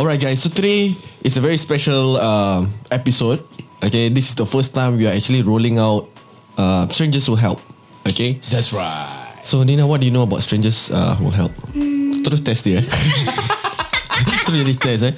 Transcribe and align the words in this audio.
Alright, 0.00 0.16
guys. 0.20 0.40
So 0.40 0.48
today 0.48 0.96
is 1.20 1.36
a 1.36 1.42
very 1.44 1.58
special 1.60 2.16
um, 2.16 2.72
episode. 2.90 3.44
Okay, 3.84 4.08
this 4.08 4.32
is 4.32 4.34
the 4.34 4.46
first 4.48 4.72
time 4.74 4.96
we 4.96 5.04
are 5.06 5.12
actually 5.12 5.42
rolling 5.42 5.76
out 5.76 6.08
uh, 6.56 6.88
Strangers 6.88 7.28
Will 7.28 7.36
Help. 7.36 7.60
Okay, 8.08 8.40
That's 8.48 8.72
right. 8.72 9.36
so 9.42 9.62
Nina, 9.62 9.84
what 9.86 10.00
do 10.00 10.06
you 10.08 10.12
know 10.12 10.22
about 10.24 10.40
Strangers 10.40 10.88
uh, 10.90 11.16
Will 11.20 11.30
Help? 11.36 11.52
Terus 12.24 12.40
test 12.40 12.64
dia. 12.64 12.80
eh? 12.80 12.84
Terus 14.48 14.56
jadi 14.64 14.74
test 14.80 15.02
eh. 15.04 15.12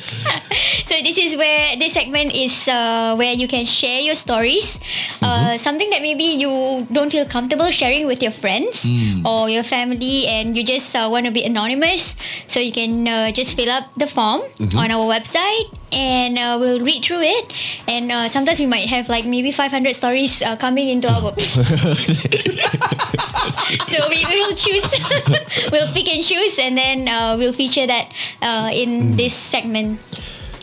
Is 1.33 1.39
where 1.39 1.77
this 1.81 1.95
segment 1.95 2.35
is 2.35 2.69
uh, 2.69 3.17
where 3.17 3.33
you 3.33 3.49
can 3.49 3.65
share 3.65 4.01
your 4.01 4.15
stories, 4.15 4.77
uh, 5.23 5.57
something 5.57 5.89
that 5.89 6.03
maybe 6.03 6.25
you 6.25 6.87
don't 6.93 7.09
feel 7.09 7.25
comfortable 7.25 7.71
sharing 7.71 8.07
with 8.07 8.23
your 8.23 8.33
friends 8.33 8.85
or 9.25 9.49
your 9.49 9.63
family, 9.63 10.27
and 10.27 10.55
you 10.57 10.63
just 10.63 10.95
uh, 10.95 11.09
want 11.09 11.25
to 11.25 11.33
be 11.33 11.43
anonymous. 11.43 12.15
So 12.49 12.61
you 12.61 12.73
can 12.73 13.09
uh, 13.09 13.31
just 13.33 13.57
fill 13.57 13.71
up 13.71 13.89
the 13.97 14.07
form 14.07 14.43
on 14.77 14.91
our 14.91 15.09
website, 15.09 15.73
and 15.93 16.37
uh, 16.37 16.59
we'll 16.61 16.85
read 16.85 17.03
through 17.05 17.23
it. 17.25 17.53
And 17.89 18.13
uh, 18.13 18.29
sometimes 18.29 18.61
we 18.61 18.67
might 18.67 18.93
have 18.93 19.09
like 19.09 19.25
maybe 19.25 19.53
500 19.53 19.97
stories 19.97 20.43
uh, 20.43 20.57
coming 20.57 20.89
into 20.89 21.09
our. 21.09 21.33
so 23.89 23.99
we 24.09 24.21
will 24.29 24.55
choose, 24.55 24.85
we'll 25.73 25.89
pick 25.93 26.13
and 26.13 26.23
choose, 26.23 26.59
and 26.59 26.77
then 26.77 27.09
uh, 27.09 27.37
we'll 27.39 27.53
feature 27.53 27.87
that 27.87 28.13
uh, 28.43 28.71
in 28.73 29.17
this 29.17 29.33
segment. 29.33 30.01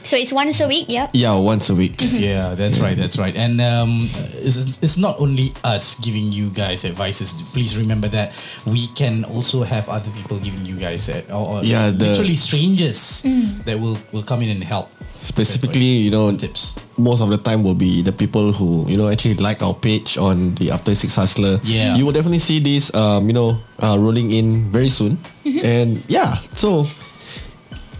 So 0.03 0.17
it's 0.17 0.31
once 0.34 0.59
a 0.62 0.67
week, 0.67 0.85
yep. 0.89 1.12
Yeah, 1.13 1.35
once 1.38 1.70
a 1.70 1.76
week. 1.76 1.95
Yeah, 1.99 2.55
that's 2.55 2.80
right. 2.80 2.98
That's 2.98 3.17
right. 3.17 3.35
And 3.35 3.62
um, 3.62 4.09
it's, 4.34 4.80
it's 4.81 4.98
not 4.98 5.20
only 5.20 5.53
us 5.63 5.95
giving 5.99 6.31
you 6.31 6.49
guys 6.49 6.84
advices. 6.85 7.34
Please 7.53 7.77
remember 7.77 8.08
that 8.09 8.34
we 8.66 8.88
can 8.95 9.23
also 9.25 9.63
have 9.63 9.88
other 9.89 10.09
people 10.12 10.39
giving 10.39 10.66
you 10.66 10.75
guys 10.77 11.09
uh, 11.09 11.22
or, 11.30 11.59
or 11.59 11.63
Yeah, 11.63 11.89
the- 11.91 12.09
literally 12.16 12.35
strangers 12.35 13.22
that 13.66 13.80
will 13.80 13.98
will 14.12 14.23
come 14.23 14.41
in 14.41 14.49
and 14.49 14.63
help. 14.63 14.89
Specifically, 15.22 16.08
you 16.08 16.11
know, 16.11 16.31
tips. 16.36 16.80
most 16.97 17.20
of 17.22 17.27
the 17.30 17.36
time 17.38 17.61
will 17.61 17.75
be 17.75 18.02
the 18.02 18.11
people 18.16 18.53
who 18.55 18.88
you 18.88 18.95
know 18.95 19.09
actually 19.11 19.36
like 19.36 19.61
our 19.61 19.73
page 19.75 20.17
on 20.17 20.55
the 20.55 20.72
After 20.72 20.95
Six 20.95 21.16
Hustler. 21.16 21.59
Yeah. 21.64 21.95
you 22.00 22.05
will 22.05 22.14
definitely 22.16 22.39
see 22.39 22.59
this, 22.64 22.88
um, 22.95 23.27
you 23.27 23.33
know, 23.33 23.59
uh, 23.83 24.00
rolling 24.00 24.31
in 24.31 24.72
very 24.72 24.88
soon. 24.89 25.20
And 25.44 26.00
yeah, 26.08 26.39
so 26.55 26.88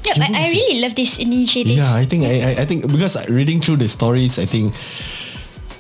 Yep, 0.10 0.18
I, 0.26 0.28
I 0.34 0.50
really 0.50 0.82
love 0.82 0.96
this 0.96 1.18
initiative. 1.20 1.78
yeah, 1.78 1.94
I 1.94 2.06
think 2.06 2.26
I, 2.26 2.42
I 2.42 2.52
I 2.62 2.66
think 2.66 2.90
because 2.90 3.14
reading 3.30 3.62
through 3.62 3.78
the 3.78 3.88
stories, 3.88 4.40
I 4.40 4.46
think. 4.46 4.74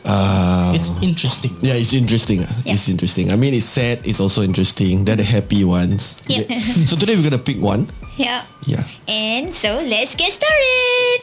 Uh, 0.06 0.72
It's 0.74 0.90
interesting. 1.04 1.54
yeah, 1.62 1.74
it's 1.78 1.94
interesting. 1.94 2.40
Yeah. 2.66 2.74
It's 2.74 2.90
interesting. 2.90 3.30
I 3.32 3.36
mean, 3.36 3.54
it's 3.54 3.66
sad. 3.68 4.00
It's 4.08 4.20
also 4.20 4.42
interesting. 4.42 5.06
They're 5.06 5.20
the 5.20 5.28
happy 5.28 5.62
ones. 5.66 6.24
Yeah. 6.26 6.46
So 6.90 6.96
today 6.98 7.14
we're 7.18 7.26
gonna 7.30 7.38
pick 7.42 7.58
one. 7.62 7.90
Yeah. 8.18 8.46
Yeah. 8.66 8.82
And 9.08 9.54
so 9.54 9.78
let's 9.86 10.16
get 10.16 10.32
started. 10.34 11.20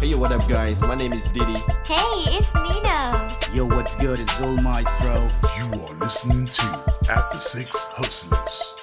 Hey, 0.00 0.14
what 0.14 0.32
up, 0.32 0.46
guys? 0.48 0.82
My 0.82 0.94
name 0.94 1.12
is 1.12 1.28
Diddy. 1.28 1.58
Hey, 1.84 2.38
it's 2.38 2.50
Nina. 2.54 3.25
Yo, 3.56 3.64
what's 3.64 3.94
good? 3.94 4.20
It's 4.20 4.34
Zul 4.34 4.62
Maestro. 4.62 5.30
You 5.56 5.80
are 5.80 5.94
listening 5.94 6.46
to 6.46 6.94
After 7.08 7.40
Six 7.40 7.88
Hustlers. 7.88 8.74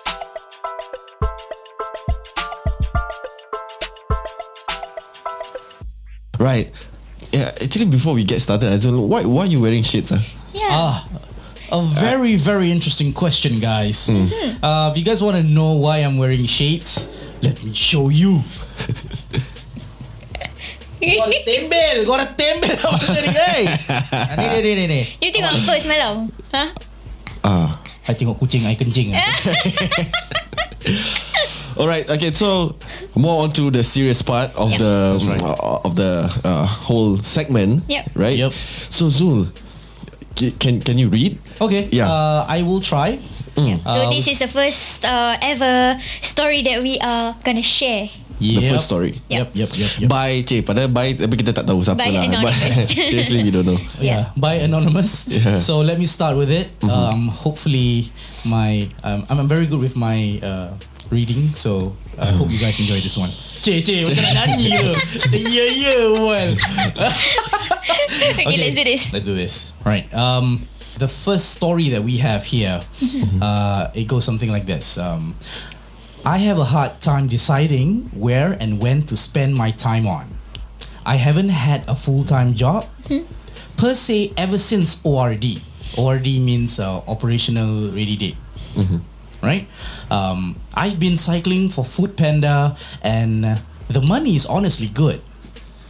Right. 6.39 6.73
Yeah. 7.31 7.51
Actually, 7.61 7.85
before 7.85 8.16
we 8.16 8.23
get 8.23 8.41
started, 8.41 8.73
I 8.73 8.77
don't 8.77 8.95
know 8.95 9.03
why. 9.03 9.23
Why 9.25 9.44
are 9.44 9.45
you 9.45 9.61
wearing 9.61 9.83
shades? 9.83 10.11
Ah. 10.11 10.25
Yeah. 10.55 10.67
Ah, 10.71 11.07
a 11.71 11.83
very 11.83 12.35
very 12.35 12.71
interesting 12.71 13.13
question, 13.13 13.59
guys. 13.59 14.09
Uh, 14.09 14.89
if 14.91 14.97
you 14.97 15.05
guys 15.05 15.21
want 15.21 15.38
to 15.38 15.44
know 15.44 15.73
why 15.73 15.99
I'm 15.99 16.17
wearing 16.17 16.47
shades, 16.47 17.07
let 17.44 17.63
me 17.63 17.75
show 17.75 18.09
you. 18.09 18.41
Ada 21.04 21.40
tembel, 21.44 21.96
kau 22.06 22.16
ada 22.16 22.28
tembel 22.32 22.73
sama. 22.76 22.98
Ah, 22.98 24.36
Ni 24.40 24.46
ni 24.47 24.59
ni 24.62 24.72
ni 24.75 24.84
ni. 24.88 25.02
you 25.19 25.30
tengok 25.30 25.52
apa 25.52 25.74
semalam? 25.80 26.14
Huh? 26.52 26.69
Ah. 27.44 27.69
I 28.03 28.12
tengok 28.16 28.36
kucing, 28.36 28.68
I 28.68 28.75
kencing. 28.75 29.16
ah. 29.16 29.31
All 31.80 31.88
right. 31.88 32.06
Okay. 32.06 32.31
So 32.34 32.75
more 33.16 33.42
on 33.44 33.52
to 33.58 33.72
the 33.72 33.81
serious 33.84 34.22
part 34.22 34.53
of 34.59 34.69
Yep. 34.72 34.80
the 34.80 34.96
right. 35.25 35.42
uh, 35.42 35.88
of 35.88 35.96
the 35.96 36.30
uh, 36.44 36.66
whole 36.68 37.18
segment. 37.18 37.84
Yep. 37.90 38.12
Right. 38.13 38.38
Yep. 38.38 38.53
So 38.94 39.08
Zul, 39.09 39.50
ca- 40.38 40.53
can 40.59 40.81
can 40.84 41.00
you 41.02 41.09
read? 41.09 41.40
Okay, 41.58 41.90
Yeah. 41.90 42.06
uh, 42.12 42.46
I 42.46 42.62
will 42.62 42.84
try. 42.84 43.18
Yeah. 43.58 43.78
So 43.86 44.09
Um, 44.09 44.13
this 44.13 44.25
is 44.28 44.38
the 44.42 44.50
first 44.50 45.06
uh, 45.06 45.38
ever 45.42 45.97
story 46.22 46.62
that 46.66 46.81
we 46.84 46.97
are 47.02 47.38
gonna 47.42 47.66
share. 47.66 48.09
The 48.39 48.67
first 48.67 48.85
story. 48.89 49.13
Yep, 49.29 49.53
yep, 49.53 49.69
yep, 49.77 49.91
yep. 49.99 50.09
By 50.09 50.41
Cik 50.41 50.66
Padahal 50.66 50.89
by 50.89 51.13
Tapi 51.13 51.35
kita 51.38 51.53
tak 51.53 51.66
tahu 51.69 51.79
siapa 51.85 52.01
By 52.01 52.11
lah 52.11 52.23
But 52.25 52.29
anonymous. 52.33 52.57
Seriously 53.13 53.39
we 53.45 53.51
don't 53.53 53.67
know 53.67 53.79
Yeah, 54.01 54.33
by 54.35 54.63
anonymous. 54.63 55.27
Yeah. 55.29 55.59
So 55.59 55.79
let 55.79 55.99
me 56.01 56.05
start 56.09 56.35
with 56.35 56.49
it. 56.49 56.67
Um, 56.83 57.29
hopefully, 57.31 58.11
my 58.44 58.89
um, 59.03 59.23
I'm 59.29 59.47
very 59.47 59.66
good 59.66 59.79
with 59.79 59.95
my 59.95 60.39
uh, 60.44 60.75
reading, 61.09 61.53
so 61.55 61.95
I 62.19 62.33
hope 62.35 62.49
you 62.51 62.59
guys 62.59 62.79
enjoy 62.79 62.99
this 62.99 63.16
one. 63.16 63.31
Cik, 63.63 63.79
cik, 63.85 64.11
macam 64.11 64.23
nak 64.27 64.35
nyanyi 64.59 64.69
ke? 64.75 64.91
Ya, 65.55 65.65
ya, 65.71 65.95
well. 66.19 66.51
okay, 68.44 68.57
let's 68.59 68.75
do 68.75 68.83
this. 68.83 69.03
Let's 69.13 69.25
do 69.25 69.35
this. 69.35 69.71
Right. 69.88 70.03
Um, 70.11 70.67
the 70.97 71.07
first 71.07 71.55
story 71.55 71.89
that 71.95 72.03
we 72.03 72.17
have 72.19 72.44
here, 72.44 72.81
uh, 73.41 73.89
it 73.95 74.05
goes 74.07 74.25
something 74.25 74.51
like 74.51 74.65
this. 74.65 74.97
Um, 74.97 75.35
I 76.25 76.38
have 76.38 76.57
a 76.57 76.63
hard 76.63 77.01
time 77.01 77.28
deciding 77.28 78.03
where 78.16 78.56
and 78.59 78.79
when 78.79 79.03
to 79.07 79.17
spend 79.17 79.56
my 79.56 79.72
time 79.72 80.07
on. 80.07 80.28
I 81.06 81.17
haven't 81.17 81.50
had 81.50 81.84
a 81.88 81.95
full 81.95 82.23
time 82.23 82.53
job 82.53 82.88
per 83.75 83.94
se 83.94 84.31
ever 84.38 84.57
since 84.57 85.01
ORD. 85.03 85.44
ORD 85.97 86.25
means 86.39 86.79
uh, 86.79 87.01
operational 87.07 87.89
ready 87.91 88.16
date. 88.16 88.38
Right? 89.44 89.67
Um, 90.09 90.56
I've 90.73 90.97
been 90.97 91.17
cycling 91.17 91.67
for 91.67 91.83
Food 91.83 92.16
Panda 92.16 92.78
and 93.01 93.44
uh, 93.44 93.56
the 93.89 94.01
money 94.01 94.35
is 94.38 94.45
honestly 94.45 94.88
good. 94.88 95.22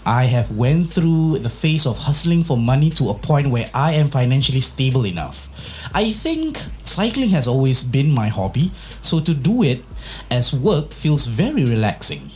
I 0.05 0.25
have 0.25 0.51
went 0.51 0.89
through 0.89 1.39
the 1.39 1.49
phase 1.49 1.85
of 1.85 1.97
hustling 1.99 2.43
for 2.43 2.57
money 2.57 2.89
to 2.97 3.09
a 3.09 3.13
point 3.13 3.49
where 3.51 3.69
I 3.73 3.93
am 3.93 4.09
financially 4.09 4.59
stable 4.59 5.05
enough. 5.05 5.47
I 5.93 6.11
think 6.11 6.57
cycling 6.83 7.29
has 7.29 7.47
always 7.47 7.83
been 7.83 8.11
my 8.11 8.27
hobby, 8.27 8.71
so 9.01 9.19
to 9.21 9.33
do 9.33 9.61
it 9.63 9.85
as 10.29 10.53
work 10.53 10.91
feels 10.91 11.25
very 11.27 11.65
relaxing. 11.65 12.31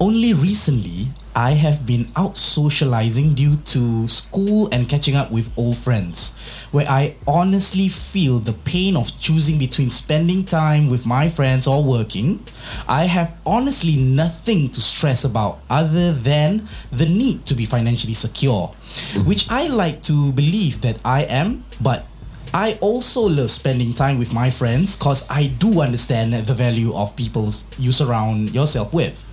Only 0.00 0.34
recently, 0.34 1.10
I 1.36 1.52
have 1.52 1.86
been 1.86 2.10
out 2.16 2.36
socializing 2.36 3.34
due 3.34 3.54
to 3.74 4.08
school 4.08 4.68
and 4.72 4.88
catching 4.88 5.14
up 5.14 5.30
with 5.30 5.50
old 5.56 5.78
friends, 5.78 6.34
where 6.72 6.88
I 6.88 7.14
honestly 7.26 7.88
feel 7.88 8.40
the 8.40 8.52
pain 8.52 8.96
of 8.96 9.16
choosing 9.20 9.58
between 9.58 9.90
spending 9.90 10.44
time 10.44 10.90
with 10.90 11.06
my 11.06 11.28
friends 11.28 11.66
or 11.68 11.84
working. 11.84 12.42
I 12.88 13.04
have 13.06 13.34
honestly 13.46 13.94
nothing 13.94 14.70
to 14.70 14.80
stress 14.80 15.24
about 15.24 15.60
other 15.70 16.12
than 16.12 16.66
the 16.90 17.06
need 17.06 17.46
to 17.46 17.54
be 17.54 17.64
financially 17.64 18.14
secure, 18.14 18.72
which 19.24 19.48
I 19.50 19.68
like 19.68 20.02
to 20.04 20.32
believe 20.32 20.80
that 20.82 20.98
I 21.04 21.22
am, 21.22 21.64
but 21.80 22.06
I 22.54 22.78
also 22.80 23.22
love 23.22 23.50
spending 23.50 23.94
time 23.94 24.16
with 24.16 24.32
my 24.32 24.48
friends 24.48 24.94
because 24.94 25.28
I 25.28 25.48
do 25.48 25.80
understand 25.80 26.34
the 26.34 26.54
value 26.54 26.94
of 26.94 27.16
people 27.16 27.50
you 27.76 27.90
surround 27.90 28.54
yourself 28.54 28.94
with. 28.94 29.26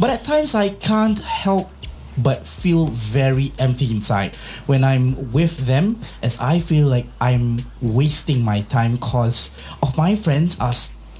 But 0.00 0.08
at 0.08 0.24
times 0.24 0.54
I 0.54 0.70
can't 0.70 1.18
help 1.18 1.68
but 2.16 2.46
feel 2.46 2.86
very 2.86 3.52
empty 3.58 3.90
inside 3.90 4.34
when 4.64 4.84
I'm 4.84 5.32
with 5.32 5.66
them 5.66 6.00
as 6.22 6.38
I 6.40 6.60
feel 6.60 6.86
like 6.88 7.04
I'm 7.20 7.60
wasting 7.82 8.42
my 8.42 8.62
time 8.62 8.96
cause 8.96 9.50
of 9.82 9.94
my 9.98 10.14
friends 10.14 10.58
are 10.58 10.72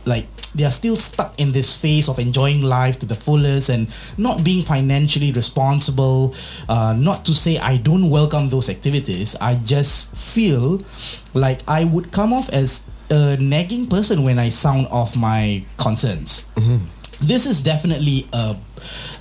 like 0.06 0.26
they 0.54 0.64
are 0.64 0.70
still 0.70 0.96
stuck 0.96 1.38
in 1.38 1.52
this 1.52 1.76
phase 1.76 2.08
of 2.08 2.18
enjoying 2.18 2.62
life 2.62 2.98
to 2.98 3.06
the 3.06 3.14
fullest 3.14 3.68
and 3.68 3.88
not 4.18 4.42
being 4.42 4.64
financially 4.64 5.32
responsible 5.32 6.34
uh, 6.68 6.92
not 6.96 7.24
to 7.24 7.34
say 7.34 7.58
I 7.58 7.76
don't 7.76 8.10
welcome 8.10 8.48
those 8.48 8.68
activities. 8.68 9.36
I 9.40 9.54
just 9.56 10.14
feel 10.16 10.80
like 11.34 11.60
I 11.68 11.84
would 11.84 12.10
come 12.12 12.32
off 12.32 12.48
as 12.50 12.82
a 13.10 13.36
nagging 13.36 13.86
person 13.88 14.22
when 14.22 14.38
I 14.38 14.48
sound 14.50 14.86
off 14.90 15.16
my 15.16 15.64
concerns. 15.78 16.46
This 17.20 17.44
is 17.46 17.60
definitely 17.60 18.26
a 18.32 18.56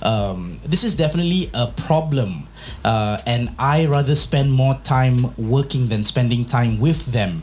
um, 0.02 0.58
this 0.64 0.84
is 0.84 0.94
definitely 0.94 1.50
a 1.52 1.66
problem 1.66 2.48
uh, 2.84 3.18
and 3.26 3.50
i 3.58 3.84
rather 3.84 4.14
spend 4.16 4.50
more 4.50 4.74
time 4.84 5.34
working 5.36 5.88
than 5.88 6.02
spending 6.04 6.44
time 6.46 6.80
with 6.80 7.06
them 7.12 7.42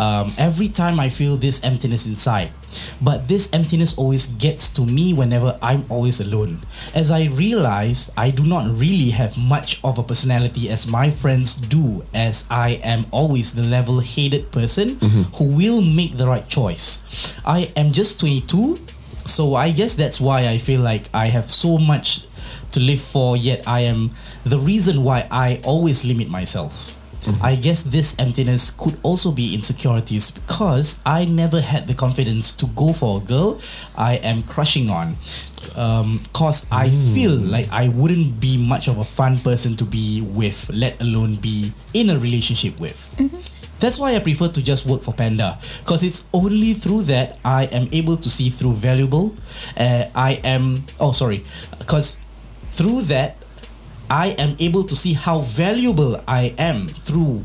Um, 0.00 0.32
every 0.38 0.70
time 0.70 0.98
I 0.98 1.10
feel 1.10 1.36
this 1.36 1.62
emptiness 1.62 2.06
inside, 2.06 2.52
but 3.02 3.28
this 3.28 3.52
emptiness 3.52 3.98
always 3.98 4.28
gets 4.28 4.70
to 4.70 4.86
me 4.86 5.12
whenever 5.12 5.58
I'm 5.60 5.84
always 5.90 6.20
alone. 6.20 6.64
As 6.94 7.10
I 7.10 7.26
realize, 7.26 8.10
I 8.16 8.30
do 8.30 8.46
not 8.46 8.64
really 8.74 9.10
have 9.10 9.36
much 9.36 9.78
of 9.84 9.98
a 9.98 10.02
personality 10.02 10.70
as 10.70 10.86
my 10.86 11.10
friends 11.10 11.52
do, 11.52 12.02
as 12.14 12.44
I 12.48 12.80
am 12.82 13.04
always 13.10 13.52
the 13.52 13.62
level 13.62 14.00
headed 14.00 14.50
person 14.52 14.96
who 15.34 15.44
will 15.44 15.82
make 15.82 16.16
the 16.16 16.26
right 16.26 16.48
choice. 16.48 17.36
I 17.44 17.70
am 17.76 17.92
just 17.92 18.18
22, 18.20 18.78
so 19.26 19.54
I 19.54 19.70
guess 19.70 19.92
that's 19.94 20.18
why 20.18 20.48
I 20.48 20.56
feel 20.56 20.80
like 20.80 21.10
I 21.12 21.26
have 21.26 21.50
so 21.50 21.76
much 21.76 22.24
to 22.72 22.80
live 22.80 23.02
for, 23.02 23.36
yet 23.36 23.64
I 23.66 23.80
am 23.80 24.12
the 24.44 24.58
reason 24.58 25.04
why 25.04 25.28
I 25.30 25.60
always 25.62 26.06
limit 26.06 26.30
myself. 26.30 26.96
I 27.42 27.56
guess 27.56 27.82
this 27.82 28.14
emptiness 28.18 28.70
could 28.70 28.98
also 29.02 29.30
be 29.32 29.54
insecurities 29.54 30.30
because 30.30 30.96
I 31.04 31.24
never 31.24 31.60
had 31.60 31.86
the 31.86 31.94
confidence 31.94 32.52
to 32.54 32.66
go 32.66 32.92
for 32.92 33.18
a 33.18 33.24
girl 33.24 33.60
I 33.96 34.14
am 34.16 34.42
crushing 34.42 34.88
on. 34.88 35.16
Um, 35.76 36.22
cause 36.32 36.66
I 36.72 36.88
feel 36.88 37.32
like 37.32 37.70
I 37.70 37.88
wouldn't 37.88 38.40
be 38.40 38.56
much 38.56 38.88
of 38.88 38.98
a 38.98 39.04
fun 39.04 39.38
person 39.38 39.76
to 39.76 39.84
be 39.84 40.20
with, 40.22 40.70
let 40.72 41.00
alone 41.00 41.36
be 41.36 41.72
in 41.92 42.10
a 42.10 42.18
relationship 42.18 42.80
with. 42.80 42.98
That's 43.78 43.98
why 43.98 44.14
I 44.14 44.18
prefer 44.18 44.48
to 44.48 44.62
just 44.62 44.84
work 44.84 45.02
for 45.02 45.14
Panda 45.14 45.58
because 45.80 46.02
it's 46.02 46.24
only 46.34 46.74
through 46.74 47.02
that 47.02 47.38
I 47.44 47.64
am 47.64 47.88
able 47.92 48.16
to 48.18 48.28
see 48.28 48.50
through 48.50 48.74
valuable. 48.74 49.34
Uh, 49.76 50.04
I 50.14 50.40
am 50.44 50.84
oh 51.00 51.12
sorry, 51.12 51.44
because 51.78 52.18
through 52.70 53.02
that 53.02 53.39
I 54.10 54.34
am 54.38 54.56
able 54.58 54.82
to 54.84 54.96
see 54.96 55.12
how 55.12 55.40
valuable 55.40 56.20
I 56.26 56.52
am 56.58 56.88
through 56.88 57.44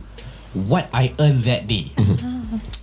what 0.54 0.90
I 0.92 1.14
earn 1.20 1.42
that 1.42 1.68
day. 1.68 1.92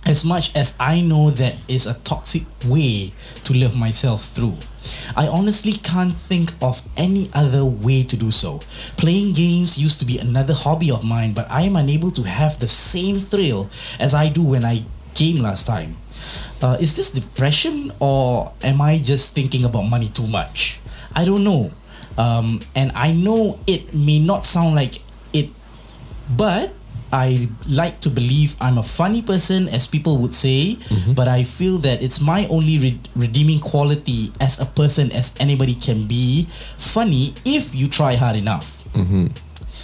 As 0.05 0.23
much 0.23 0.55
as 0.55 0.75
I 0.79 1.01
know 1.01 1.31
that 1.31 1.55
is 1.67 1.85
a 1.85 1.95
toxic 1.95 2.43
way 2.65 3.11
to 3.43 3.53
live 3.53 3.75
myself 3.75 4.25
through. 4.29 4.55
I 5.15 5.27
honestly 5.27 5.73
can't 5.73 6.15
think 6.15 6.53
of 6.61 6.81
any 6.95 7.29
other 7.33 7.63
way 7.65 8.03
to 8.03 8.15
do 8.15 8.31
so. 8.31 8.59
Playing 8.95 9.33
games 9.33 9.77
used 9.77 9.99
to 9.99 10.05
be 10.05 10.17
another 10.17 10.53
hobby 10.53 10.91
of 10.91 11.03
mine, 11.03 11.33
but 11.33 11.49
I 11.51 11.61
am 11.63 11.75
unable 11.75 12.11
to 12.11 12.23
have 12.23 12.59
the 12.59 12.67
same 12.67 13.19
thrill 13.19 13.69
as 13.99 14.13
I 14.13 14.29
do 14.29 14.43
when 14.43 14.63
I 14.65 14.83
game 15.13 15.37
last 15.37 15.65
time. 15.65 15.97
Uh, 16.61 16.77
is 16.79 16.95
this 16.95 17.09
depression 17.09 17.91
or 17.99 18.53
am 18.61 18.81
I 18.81 18.97
just 18.97 19.33
thinking 19.35 19.65
about 19.65 19.83
money 19.83 20.07
too 20.07 20.27
much? 20.27 20.79
I 21.15 21.25
don't 21.25 21.43
know. 21.43 21.71
Um, 22.17 22.61
and 22.75 22.91
I 22.95 23.11
know 23.11 23.59
it 23.67 23.93
may 23.93 24.19
not 24.19 24.45
sound 24.45 24.75
like 24.75 25.01
it, 25.33 25.49
but 26.29 26.71
I 27.11 27.47
like 27.69 28.01
to 28.01 28.09
believe 28.09 28.55
I'm 28.59 28.77
a 28.77 28.83
funny 28.83 29.21
person, 29.21 29.69
as 29.69 29.85
people 29.85 30.17
would 30.17 30.33
say, 30.33 30.77
but 31.13 31.27
I 31.27 31.43
feel 31.43 31.77
that 31.85 32.01
it's 32.01 32.19
my 32.19 32.47
only 32.47 32.77
re- 32.79 32.99
redeeming 33.15 33.59
quality 33.59 34.31
as 34.41 34.59
a 34.59 34.65
person 34.65 35.11
as 35.11 35.31
anybody 35.39 35.75
can 35.75 36.07
be 36.07 36.47
funny 36.77 37.33
if 37.45 37.75
you 37.75 37.87
try 37.87 38.15
hard 38.15 38.35
enough. 38.35 38.81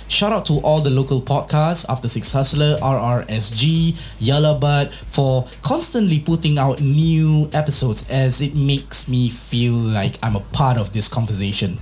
Shout 0.09 0.33
out 0.33 0.45
to 0.47 0.53
all 0.61 0.81
the 0.81 0.89
local 0.89 1.21
podcasts, 1.21 1.85
After 1.87 2.09
Six 2.09 2.31
Hustler, 2.31 2.79
RRSG, 2.81 4.59
Bud, 4.59 4.91
for 5.05 5.47
constantly 5.61 6.19
putting 6.19 6.57
out 6.57 6.81
new 6.81 7.47
episodes 7.53 8.09
as 8.09 8.41
it 8.41 8.55
makes 8.55 9.07
me 9.07 9.29
feel 9.29 9.73
like 9.73 10.15
I'm 10.23 10.35
a 10.35 10.39
part 10.39 10.77
of 10.79 10.93
this 10.93 11.07
conversation. 11.07 11.77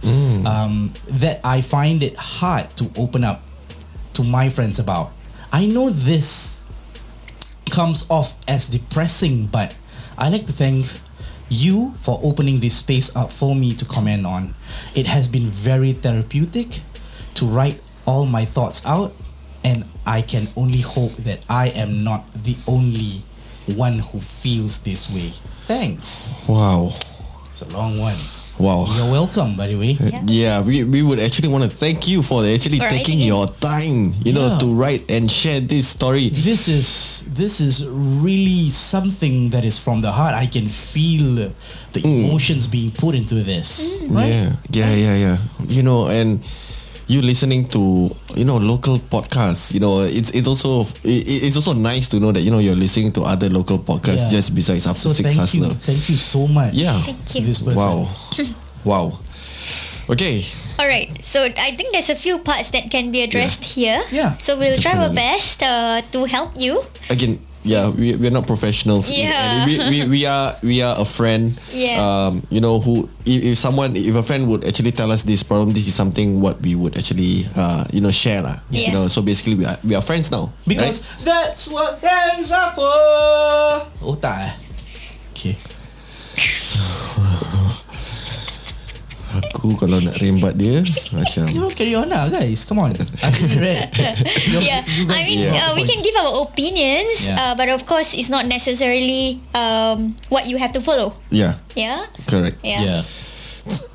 Um, 0.45 0.93
that 1.07 1.39
I 1.45 1.61
find 1.61 2.03
it 2.03 2.17
hard 2.17 2.69
to 2.75 2.91
open 2.97 3.23
up 3.23 3.43
to 4.13 4.23
my 4.25 4.49
friends 4.49 4.77
about. 4.77 5.13
I 5.53 5.65
know 5.65 5.89
this 5.89 6.65
comes 7.71 8.05
off 8.09 8.35
as 8.45 8.67
depressing, 8.67 9.47
but 9.47 9.73
I 10.17 10.27
like 10.27 10.45
to 10.47 10.51
thank 10.51 10.87
you 11.49 11.93
for 12.01 12.19
opening 12.21 12.59
this 12.59 12.75
space 12.75 13.15
up 13.15 13.31
for 13.31 13.55
me 13.55 13.73
to 13.75 13.85
comment 13.85 14.25
on. 14.25 14.53
It 14.95 15.05
has 15.07 15.29
been 15.29 15.45
very 15.47 15.93
therapeutic 15.93 16.81
to 17.35 17.45
write 17.45 17.79
all 18.07 18.25
my 18.25 18.45
thoughts 18.45 18.83
out, 18.85 19.13
and 19.63 19.85
I 20.05 20.21
can 20.21 20.47
only 20.55 20.81
hope 20.81 21.11
that 21.17 21.39
I 21.49 21.67
am 21.69 22.03
not 22.03 22.25
the 22.33 22.55
only 22.65 23.23
one 23.67 23.99
who 23.99 24.21
feels 24.21 24.79
this 24.79 25.11
way. 25.11 25.31
Thanks. 25.67 26.33
Wow. 26.47 26.93
It's 27.49 27.61
a 27.61 27.67
long 27.67 27.99
one. 27.99 28.15
Wow. 28.57 28.85
You're 28.95 29.11
welcome, 29.11 29.55
by 29.55 29.67
the 29.67 29.75
way. 29.75 29.97
Uh, 30.01 30.21
yeah, 30.25 30.61
we, 30.61 30.83
we 30.83 31.03
would 31.03 31.19
actually 31.19 31.49
want 31.49 31.63
to 31.63 31.69
thank 31.69 32.07
you 32.07 32.23
for 32.23 32.43
actually 32.43 32.79
For 32.79 32.89
taking 32.89 33.19
your 33.19 33.45
time, 33.45 34.15
you 34.23 34.33
know, 34.33 34.57
to 34.59 34.73
write 34.73 35.11
and 35.11 35.31
share 35.31 35.59
this 35.59 35.87
story. 35.87 36.29
This 36.29 36.67
is 36.67 37.23
this 37.27 37.61
is 37.61 37.85
really 37.85 38.69
something 38.71 39.51
that 39.51 39.63
is 39.63 39.77
from 39.77 40.01
the 40.01 40.11
heart. 40.11 40.33
I 40.33 40.47
can 40.47 40.67
feel 40.69 41.35
the 41.93 41.99
mm. 41.99 42.25
emotions 42.25 42.65
being 42.65 42.89
put 42.89 43.13
into 43.13 43.35
this. 43.43 43.97
Mm. 43.97 44.15
Right? 44.15 44.27
Yeah, 44.27 44.55
yeah, 44.71 44.95
yeah, 44.95 45.15
yeah. 45.15 45.37
You 45.67 45.83
know, 45.83 46.07
and 46.07 46.41
you 47.07 47.21
listening 47.21 47.65
to 47.71 48.11
you 48.35 48.43
know 48.45 48.57
local 48.57 48.99
podcasts. 48.99 49.73
You 49.73 49.79
know, 49.79 50.01
it's 50.01 50.31
it's 50.31 50.47
also 50.47 50.81
it, 51.03 51.23
it's 51.47 51.55
also 51.55 51.73
nice 51.73 52.09
to 52.09 52.19
know 52.19 52.31
that 52.31 52.41
you 52.41 52.51
know 52.51 52.59
you're 52.59 52.75
listening 52.75 53.11
to 53.13 53.23
other 53.23 53.49
local 53.49 53.79
podcasts 53.79 54.27
Yeah. 54.27 54.39
just 54.39 54.55
besides 54.55 54.85
After 54.87 55.07
So 55.07 55.15
Six 55.15 55.29
thank 55.31 55.39
Hustler. 55.39 55.67
you, 55.67 55.73
thank 55.75 56.09
you 56.09 56.17
so 56.17 56.47
much. 56.47 56.73
Yeah. 56.73 56.99
Thank 57.01 57.35
you. 57.35 57.41
this 57.47 57.59
person. 57.63 57.77
Wow. 57.77 58.09
wow. 58.83 59.19
Okay. 60.09 60.43
All 60.79 60.87
right. 60.87 61.09
So 61.25 61.43
I 61.43 61.71
think 61.75 61.91
there's 61.91 62.09
a 62.09 62.15
few 62.15 62.37
parts 62.39 62.69
that 62.71 62.91
can 62.91 63.11
be 63.11 63.21
addressed 63.23 63.65
here. 63.65 63.99
Yeah, 64.11 64.37
So 64.37 64.55
we'll 64.57 64.77
try 64.79 64.91
our 64.93 65.09
definitely. 65.11 65.15
best 65.15 65.63
uh, 65.63 66.01
to 66.13 66.25
help 66.25 66.51
you. 66.55 66.83
Again, 67.09 67.39
yeah, 67.67 67.89
we 67.91 68.15
we're 68.15 68.31
not 68.31 68.47
professionals. 68.47 69.11
Yeah. 69.11 69.65
We, 69.65 69.77
we, 69.77 70.07
we 70.07 70.25
are 70.25 70.55
we 70.63 70.81
are 70.81 70.95
a 70.97 71.05
friend. 71.05 71.59
Yeah. 71.71 71.99
Um, 71.99 72.47
you 72.49 72.61
know 72.61 72.79
who 72.79 73.09
if, 73.25 73.43
if 73.43 73.57
someone 73.57 73.95
if 73.95 74.15
a 74.15 74.23
friend 74.23 74.47
would 74.49 74.63
actually 74.63 74.91
tell 74.91 75.11
us 75.11 75.23
this 75.23 75.43
problem, 75.43 75.75
this 75.75 75.87
is 75.87 75.95
something 75.95 76.39
what 76.41 76.61
we 76.61 76.75
would 76.75 76.97
actually 76.97 77.45
uh 77.55 77.83
you 77.91 78.01
know 78.01 78.11
share 78.11 78.41
lah. 78.41 78.63
Yes. 78.71 78.87
You 78.87 78.93
know, 78.95 79.07
so 79.07 79.21
basically 79.21 79.55
we 79.55 79.65
are 79.65 79.77
we 79.83 79.93
are 79.95 80.01
friends 80.01 80.31
now. 80.31 80.51
Because 80.65 81.03
right? 81.03 81.25
that's 81.25 81.67
what 81.67 81.99
friends 81.99 82.51
are 82.51 82.71
for. 82.71 82.95
Oh 84.01 84.15
tak 84.15 84.39
eh? 84.39 84.51
Okay. 85.35 85.55
aku 89.39 89.77
kalau 89.77 90.01
nak 90.01 90.17
rembat 90.17 90.57
dia 90.57 90.81
macam 91.13 91.45
You 91.49 91.69
carry 91.73 91.93
on 91.93 92.09
lah 92.09 92.27
guys. 92.29 92.65
Come 92.65 92.81
on. 92.81 92.93
Yeah. 94.57 94.81
I 95.09 95.21
mean, 95.23 95.39
Yeah. 95.47 95.69
uh, 95.69 95.71
we 95.75 95.83
can 95.85 95.99
give 96.01 96.15
our 96.17 96.41
opinions, 96.43 97.23
Yeah. 97.25 97.37
uh, 97.39 97.53
but 97.55 97.69
of 97.69 97.85
course, 97.85 98.13
it's 98.13 98.29
not 98.29 98.45
necessarily 98.47 99.39
um, 99.53 100.15
what 100.29 100.45
you 100.47 100.57
have 100.57 100.71
to 100.73 100.81
follow. 100.81 101.13
yeah, 101.29 101.59
Yeah. 101.75 102.07
correct. 102.27 102.59
Yeah. 102.63 102.81
Yeah. 102.81 103.01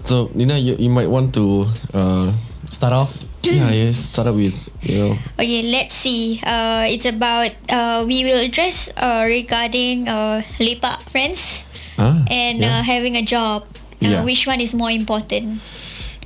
So 0.04 0.28
Nina, 0.34 0.60
you, 0.60 0.76
you 0.76 0.90
might 0.92 1.08
want 1.08 1.32
to 1.40 1.64
uh 1.96 2.30
Start 2.68 2.96
off. 2.96 3.12
yeah, 3.44 3.68
yes, 3.74 4.08
start 4.08 4.30
up 4.30 4.38
with 4.38 4.54
you 4.80 4.96
know 4.96 5.12
Okay, 5.36 5.66
let's 5.68 5.92
see. 5.92 6.38
Uh, 6.40 6.86
it's 6.88 7.04
about 7.04 7.52
uh, 7.68 8.00
we 8.06 8.24
will 8.24 8.38
address 8.40 8.88
uh, 8.96 9.26
regarding 9.28 10.06
uh, 10.08 10.40
lepak 10.56 11.02
friends 11.10 11.66
ah, 12.00 12.22
and 12.32 12.62
yeah. 12.64 12.78
uh, 12.78 12.82
having 12.86 13.18
a 13.18 13.24
job. 13.26 13.66
Uh, 14.04 14.10
Yeah. 14.10 14.22
Which 14.24 14.46
one 14.46 14.60
is 14.60 14.74
more 14.74 14.90
important? 14.90 15.60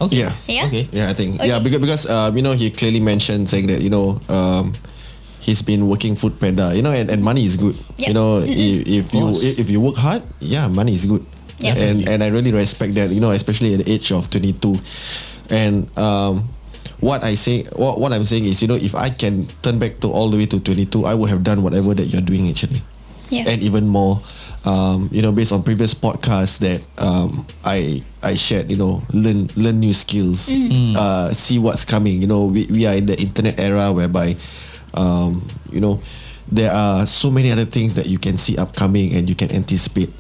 Okay. 0.01 0.17
Yeah. 0.29 0.33
Yeah. 0.49 0.67
Okay. 0.69 0.85
Yeah, 0.93 1.09
I 1.09 1.15
think 1.17 1.41
Okay. 1.41 1.49
yeah 1.49 1.59
because 1.59 1.81
because 1.81 2.03
um, 2.09 2.37
you 2.37 2.43
know 2.45 2.53
he 2.53 2.69
clearly 2.71 3.01
mentioned 3.01 3.49
saying 3.49 3.67
that 3.73 3.81
you 3.81 3.89
know 3.89 4.21
um, 4.29 4.77
he's 5.41 5.65
been 5.65 5.89
working 5.89 6.17
food 6.21 6.37
panda 6.37 6.77
you 6.77 6.83
know 6.85 6.93
and, 6.93 7.09
and 7.09 7.25
money 7.25 7.45
is 7.49 7.57
good 7.57 7.73
Yeah. 7.97 8.13
you 8.13 8.15
know 8.15 8.45
if, 8.45 8.85
if 8.85 9.07
you 9.17 9.33
if 9.33 9.67
you 9.73 9.81
work 9.81 9.97
hard 9.97 10.21
yeah 10.41 10.69
money 10.69 10.93
is 10.93 11.09
good 11.09 11.25
Yeah. 11.57 11.73
and 11.81 12.05
and 12.05 12.21
I 12.21 12.29
really 12.29 12.53
respect 12.53 12.93
that 13.01 13.09
you 13.09 13.25
know 13.25 13.33
especially 13.33 13.73
at 13.73 13.85
the 13.85 13.89
age 13.89 14.13
of 14.13 14.29
22 14.29 14.77
and 15.49 15.89
um, 15.97 16.45
what 17.01 17.25
I 17.25 17.33
say 17.33 17.65
what, 17.73 17.97
what 17.97 18.13
I'm 18.13 18.29
saying 18.29 18.45
is 18.45 18.61
you 18.61 18.69
know 18.69 18.77
if 18.77 18.93
I 18.93 19.09
can 19.09 19.49
turn 19.65 19.81
back 19.81 19.97
to 20.05 20.13
all 20.13 20.29
the 20.29 20.37
way 20.37 20.45
to 20.53 20.61
22 20.61 21.09
I 21.09 21.17
would 21.17 21.33
have 21.33 21.41
done 21.41 21.65
whatever 21.65 21.97
that 21.97 22.13
you're 22.13 22.21
doing 22.25 22.49
actually 22.53 22.85
Yeah. 23.33 23.49
and 23.49 23.65
even 23.65 23.89
more 23.89 24.21
um, 24.67 25.09
you 25.15 25.23
know 25.23 25.31
based 25.33 25.53
on 25.53 25.63
previous 25.63 25.95
podcasts 25.95 26.59
that 26.61 26.83
um, 26.99 27.47
I 27.65 28.03
I 28.23 28.35
shared 28.35 28.71
you 28.71 28.77
know 28.77 29.03
learn 29.15 29.49
learn 29.57 29.79
new 29.81 29.95
skills 29.95 30.51
uh, 30.99 31.33
see 31.33 31.59
what's 31.59 31.85
coming. 31.87 32.21
You 32.21 32.27
know 32.27 32.45
we, 32.51 32.67
we 32.67 32.87
are 32.87 32.95
in 32.95 33.07
the 33.07 33.15
internet 33.19 33.59
era 33.63 33.93
whereby 33.93 34.35
um, 34.95 35.47
you 35.71 35.81
know 35.81 36.01
there 36.51 36.71
are 36.73 37.07
so 37.07 37.31
many 37.31 37.51
other 37.51 37.65
things 37.67 37.95
that 37.95 38.07
you 38.07 38.19
can 38.19 38.37
see 38.37 38.57
upcoming 38.59 39.15
and 39.15 39.29
you 39.29 39.35
can 39.35 39.51
anticipate. 39.51 40.11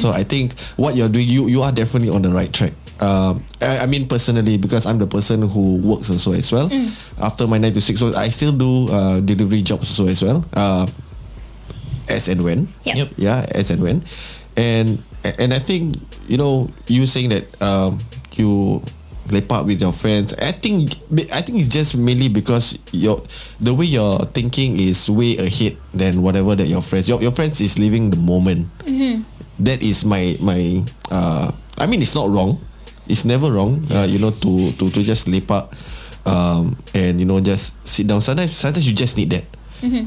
So 0.00 0.12
I 0.12 0.24
think 0.24 0.56
what 0.80 0.96
you're 0.96 1.10
doing 1.12 1.28
you 1.28 1.48
you 1.48 1.60
are 1.60 1.72
definitely 1.72 2.08
on 2.08 2.22
the 2.22 2.30
right 2.32 2.48
track. 2.52 2.72
Um, 3.04 3.44
I, 3.60 3.84
I 3.84 3.86
mean 3.86 4.08
personally 4.08 4.56
because 4.56 4.86
I'm 4.86 4.96
the 4.96 5.06
person 5.06 5.42
who 5.44 5.76
works 5.84 6.08
also 6.08 6.32
as 6.32 6.48
well. 6.52 6.72
After 7.20 7.44
my 7.46 7.58
9 7.58 7.74
to 7.74 7.80
6 7.84 8.00
so 8.00 8.14
I 8.16 8.30
still 8.30 8.52
do 8.52 8.88
uh, 8.88 9.20
delivery 9.20 9.60
jobs 9.60 9.92
also 9.92 10.08
as 10.08 10.22
well. 10.24 10.40
Uh, 10.56 10.86
as 12.08 12.28
and 12.28 12.42
when 12.44 12.68
Yeah. 12.84 12.96
Yep. 13.04 13.08
yeah 13.16 13.46
as 13.54 13.70
and 13.70 13.82
when 13.82 14.04
and 14.56 15.02
and 15.24 15.52
I 15.54 15.58
think 15.58 15.96
you 16.28 16.36
know 16.36 16.68
you 16.86 17.06
saying 17.06 17.30
that 17.30 17.44
um, 17.62 17.98
you 18.36 18.82
lepak 19.28 19.64
with 19.64 19.80
your 19.80 19.92
friends. 19.92 20.34
I 20.36 20.52
think 20.52 21.00
I 21.32 21.40
think 21.40 21.58
it's 21.58 21.68
just 21.68 21.96
mainly 21.96 22.28
because 22.28 22.76
your 22.92 23.24
the 23.60 23.72
way 23.72 23.86
you're 23.88 24.20
thinking 24.36 24.76
is 24.78 25.08
way 25.08 25.36
ahead 25.40 25.80
than 25.96 26.20
whatever 26.22 26.54
that 26.54 26.68
your 26.68 26.82
friends. 26.82 27.08
Your 27.08 27.20
your 27.24 27.32
friends 27.32 27.60
is 27.60 27.78
living 27.78 28.10
the 28.10 28.20
moment. 28.20 28.68
That 29.64 29.80
is 29.82 30.04
my 30.04 30.36
my. 30.42 30.82
Uh, 31.10 31.52
I 31.78 31.86
mean, 31.86 32.02
it's 32.02 32.14
not 32.14 32.28
wrong. 32.28 32.60
It's 33.08 33.24
never 33.24 33.50
wrong. 33.50 33.80
Uh, 33.90 34.04
you 34.04 34.18
know, 34.18 34.30
to 34.30 34.72
to 34.76 34.90
to 34.90 35.00
just 35.02 35.24
lepak, 35.30 35.70
um, 36.26 36.76
and 36.92 37.16
you 37.20 37.26
know, 37.26 37.40
just 37.40 37.78
sit 37.86 38.06
down. 38.06 38.20
Sometimes 38.20 38.52
sometimes 38.56 38.84
you 38.86 38.92
just 38.94 39.16
need 39.16 39.30
that. 39.30 39.44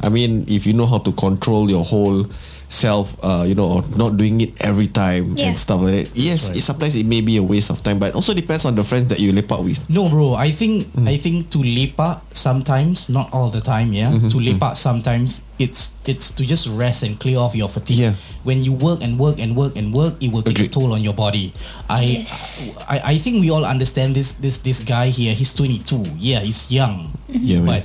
I 0.03 0.09
mean, 0.09 0.45
if 0.47 0.65
you 0.65 0.73
know 0.73 0.85
how 0.85 0.97
to 0.99 1.11
control 1.11 1.69
your 1.69 1.83
whole 1.85 2.25
self, 2.69 3.15
uh, 3.23 3.45
you 3.47 3.55
know, 3.55 3.79
not 3.95 4.17
doing 4.17 4.41
it 4.41 4.51
every 4.59 4.87
time 4.87 5.35
Yeah. 5.39 5.47
and 5.47 5.57
stuff 5.57 5.79
like 5.81 5.93
that. 5.93 6.07
Yes, 6.19 6.49
it, 6.51 6.61
sometimes 6.61 6.95
it 6.99 7.05
may 7.05 7.21
be 7.21 7.37
a 7.37 7.43
waste 7.43 7.69
of 7.71 7.79
time, 7.81 7.97
but 7.97 8.11
also 8.13 8.33
depends 8.33 8.65
on 8.65 8.75
the 8.75 8.83
friends 8.83 9.07
that 9.07 9.19
you 9.23 9.31
lepak 9.31 9.63
with. 9.63 9.87
No, 9.89 10.09
bro. 10.09 10.33
I 10.35 10.51
think 10.51 10.83
I 11.07 11.15
think 11.15 11.47
to 11.55 11.59
lepak 11.63 12.19
sometimes, 12.35 13.07
not 13.07 13.31
all 13.31 13.49
the 13.49 13.61
time. 13.61 13.93
Yeah, 13.93 14.11
Mm-hmm, 14.11 14.27
to 14.29 14.37
lepak 14.43 14.75
sometimes 14.75 15.41
it's 15.59 15.95
it's 16.05 16.29
to 16.35 16.43
just 16.45 16.67
rest 16.67 17.03
and 17.07 17.15
clear 17.19 17.39
off 17.39 17.55
your 17.55 17.69
fatigue. 17.71 17.99
Yeah. 18.03 18.13
When 18.43 18.63
you 18.67 18.73
work 18.75 18.99
and 19.01 19.15
work 19.17 19.39
and 19.39 19.55
work 19.55 19.79
and 19.79 19.93
work, 19.95 20.19
it 20.19 20.31
will 20.35 20.43
take 20.43 20.59
Agreed. 20.59 20.69
a 20.69 20.73
toll 20.75 20.91
on 20.91 20.99
your 21.01 21.15
body. 21.15 21.53
I, 21.87 22.03
Yes. 22.27 22.67
I 22.83 23.15
I 23.15 23.17
think 23.17 23.39
we 23.39 23.47
all 23.47 23.63
understand 23.63 24.11
this 24.11 24.35
this 24.43 24.59
this 24.59 24.83
guy 24.83 25.07
here. 25.07 25.31
He's 25.31 25.55
22. 25.55 26.19
Yeah, 26.19 26.43
he's 26.43 26.67
young. 26.67 27.15
Yeah, 27.31 27.63
man. 27.63 27.79
but 27.79 27.83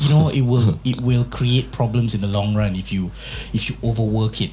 you 0.00 0.08
know 0.08 0.28
it 0.32 0.42
will 0.42 0.80
it 0.84 1.00
will 1.00 1.24
create 1.28 1.70
problems 1.70 2.14
in 2.16 2.20
the 2.20 2.26
long 2.26 2.56
run 2.56 2.74
if 2.74 2.90
you 2.90 3.10
if 3.52 3.68
you 3.68 3.76
overwork 3.84 4.40
it. 4.40 4.50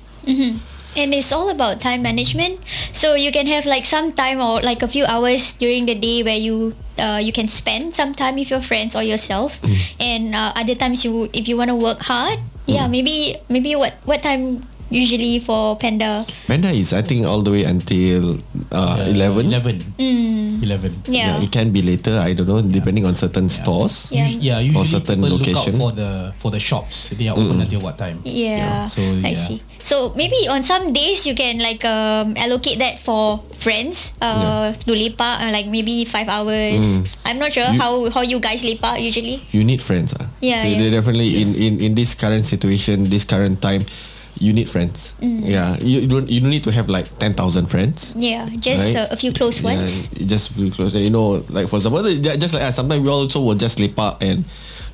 And 0.97 1.13
it's 1.13 1.31
all 1.31 1.49
about 1.53 1.79
time 1.79 2.01
management. 2.01 2.57
So 2.91 3.13
you 3.13 3.29
can 3.31 3.45
have 3.47 3.65
like 3.69 3.85
some 3.85 4.11
time 4.13 4.41
or 4.41 4.61
like 4.65 4.81
a 4.81 4.87
few 4.89 5.05
hours 5.05 5.53
during 5.53 5.85
the 5.85 5.93
day 5.93 6.23
where 6.25 6.35
you 6.37 6.73
uh, 6.97 7.21
you 7.21 7.31
can 7.31 7.47
spend 7.47 7.93
some 7.93 8.13
time 8.17 8.35
with 8.35 8.49
your 8.49 8.61
friends 8.61 8.95
or 8.97 9.03
yourself, 9.05 9.61
and 10.01 10.33
uh, 10.33 10.57
other 10.57 10.73
times 10.73 11.05
you 11.05 11.29
if 11.37 11.47
you 11.47 11.55
want 11.55 11.69
to 11.69 11.77
work 11.77 12.01
hard, 12.01 12.39
yeah, 12.65 12.87
maybe 12.89 13.37
maybe 13.47 13.75
what 13.77 13.93
what 14.09 14.25
time 14.25 14.65
usually 14.89 15.39
for 15.39 15.75
Panda? 15.77 16.25
Panda 16.47 16.69
is 16.71 16.93
I 16.93 17.01
think 17.01 17.25
all 17.25 17.41
the 17.41 17.51
way 17.51 17.63
until 17.63 18.39
uh, 18.71 18.97
Uh, 18.97 19.13
11. 19.13 19.47
11. 19.51 19.83
11. 20.63 21.03
Yeah, 21.07 21.37
it 21.41 21.51
can 21.51 21.71
be 21.71 21.81
later. 21.81 22.17
I 22.17 22.33
don't 22.33 22.47
know, 22.47 22.61
depending 22.61 23.05
on 23.05 23.15
certain 23.15 23.49
stores. 23.49 24.09
Yeah. 24.11 24.25
Us- 24.27 24.37
yeah, 24.41 24.59
usually 24.59 24.85
certain 24.89 25.21
people 25.21 25.37
location. 25.37 25.77
look 25.77 25.91
out 25.91 25.91
for 25.91 25.91
the 25.93 26.09
for 26.41 26.49
the 26.51 26.59
shops. 26.59 27.09
They 27.13 27.27
are 27.27 27.37
open 27.37 27.61
until 27.61 27.81
what 27.81 27.97
time? 27.97 28.21
Yeah, 28.25 28.87
So, 28.89 29.01
I 29.23 29.33
see. 29.33 29.61
So 29.83 30.11
maybe 30.17 30.47
on 30.49 30.63
some 30.63 30.91
days 30.91 31.23
you 31.27 31.35
can 31.37 31.59
like 31.59 31.85
um, 31.85 32.33
allocate 32.35 32.79
that 32.79 32.99
for 32.99 33.43
friends 33.55 34.11
uh, 34.19 34.73
to 34.73 34.91
lepak, 34.91 35.45
uh, 35.45 35.51
like 35.53 35.67
maybe 35.69 36.03
five 36.05 36.27
hours. 36.27 36.81
I'm 37.23 37.37
not 37.39 37.51
sure 37.53 37.67
You- 37.69 37.79
how 37.79 37.91
how 38.11 38.21
you 38.25 38.39
guys 38.41 38.63
lepak 38.65 38.99
usually. 38.99 39.43
You 39.53 39.63
need 39.63 39.79
friends. 39.79 40.11
Ah. 40.17 40.27
Yeah, 40.41 40.61
so 40.63 40.67
yeah. 40.69 40.77
they 40.81 40.89
definitely 40.93 41.41
in, 41.41 41.53
in, 41.57 41.73
in 41.81 41.91
this 41.95 42.13
current 42.13 42.45
situation, 42.45 43.09
this 43.09 43.25
current 43.25 43.61
time, 43.61 43.85
you 44.39 44.53
need 44.53 44.69
friends. 44.69 45.15
Mm. 45.21 45.45
Yeah, 45.45 45.77
you, 45.77 46.01
you 46.01 46.07
don't 46.07 46.29
you 46.29 46.39
don't 46.41 46.49
need 46.49 46.63
to 46.65 46.71
have 46.71 46.89
like 46.89 47.07
ten 47.19 47.33
thousand 47.33 47.67
friends. 47.67 48.13
Yeah, 48.17 48.47
just 48.59 48.83
Right. 48.93 48.95
uh, 48.95 49.07
a 49.11 49.15
few 49.17 49.31
close 49.33 49.61
ones. 49.61 50.09
Yeah, 50.13 50.27
just 50.27 50.51
few 50.53 50.71
close. 50.71 50.93
Ones. 50.93 51.03
You 51.05 51.09
know, 51.11 51.43
like 51.49 51.67
for 51.67 51.77
example, 51.77 52.03
just 52.19 52.53
like 52.53 52.63
us, 52.63 52.75
sometimes 52.75 53.01
we 53.01 53.09
also 53.09 53.41
will 53.41 53.55
just 53.55 53.77
lepak 53.79 54.17
and 54.21 54.45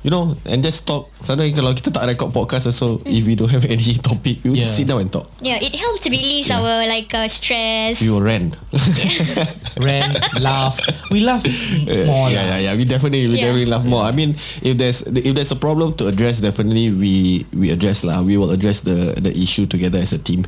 you 0.04 0.12
know 0.12 0.36
and 0.44 0.60
just 0.62 0.84
talk. 0.84 1.08
Sometimes 1.24 1.56
kalau 1.56 1.72
kita 1.72 1.88
tak 1.88 2.04
record 2.04 2.30
podcast 2.30 2.68
also, 2.68 3.00
if 3.08 3.24
we 3.24 3.32
don't 3.34 3.48
have 3.48 3.64
any 3.64 3.96
topic, 3.98 4.44
we 4.44 4.52
will 4.52 4.60
just 4.60 4.76
sit 4.76 4.84
down 4.84 5.00
and 5.00 5.08
talk. 5.08 5.24
Yeah, 5.40 5.56
it 5.56 5.72
helps 5.74 6.04
release 6.04 6.52
our 6.52 6.84
like 6.84 7.08
uh, 7.16 7.24
stress. 7.26 8.04
We 8.04 8.12
will 8.12 8.20
rant. 8.20 8.52
Rant, 9.82 10.14
laugh. 10.38 10.78
We 11.10 11.20
laugh 11.20 11.42
more. 12.06 12.30
yeah, 12.30 12.44
yeah, 12.56 12.58
yeah. 12.70 12.74
We 12.76 12.84
definitely, 12.84 13.26
we 13.26 13.40
Yeah. 13.40 13.50
definitely 13.50 13.70
laugh 13.72 13.84
more. 13.84 14.04
I 14.04 14.12
mean, 14.12 14.36
if 14.62 14.76
there's 14.78 15.02
if 15.02 15.32
there's 15.34 15.50
a 15.50 15.58
problem 15.58 15.94
to 15.98 16.06
address, 16.06 16.38
definitely 16.38 16.92
we 16.94 17.42
we 17.56 17.70
address 17.72 18.04
lah. 18.04 18.22
We 18.22 18.36
will 18.36 18.52
address 18.54 18.84
the 18.84 19.16
the 19.18 19.32
issue 19.34 19.66
together 19.66 19.98
as 19.98 20.12
a 20.12 20.20
team. 20.20 20.44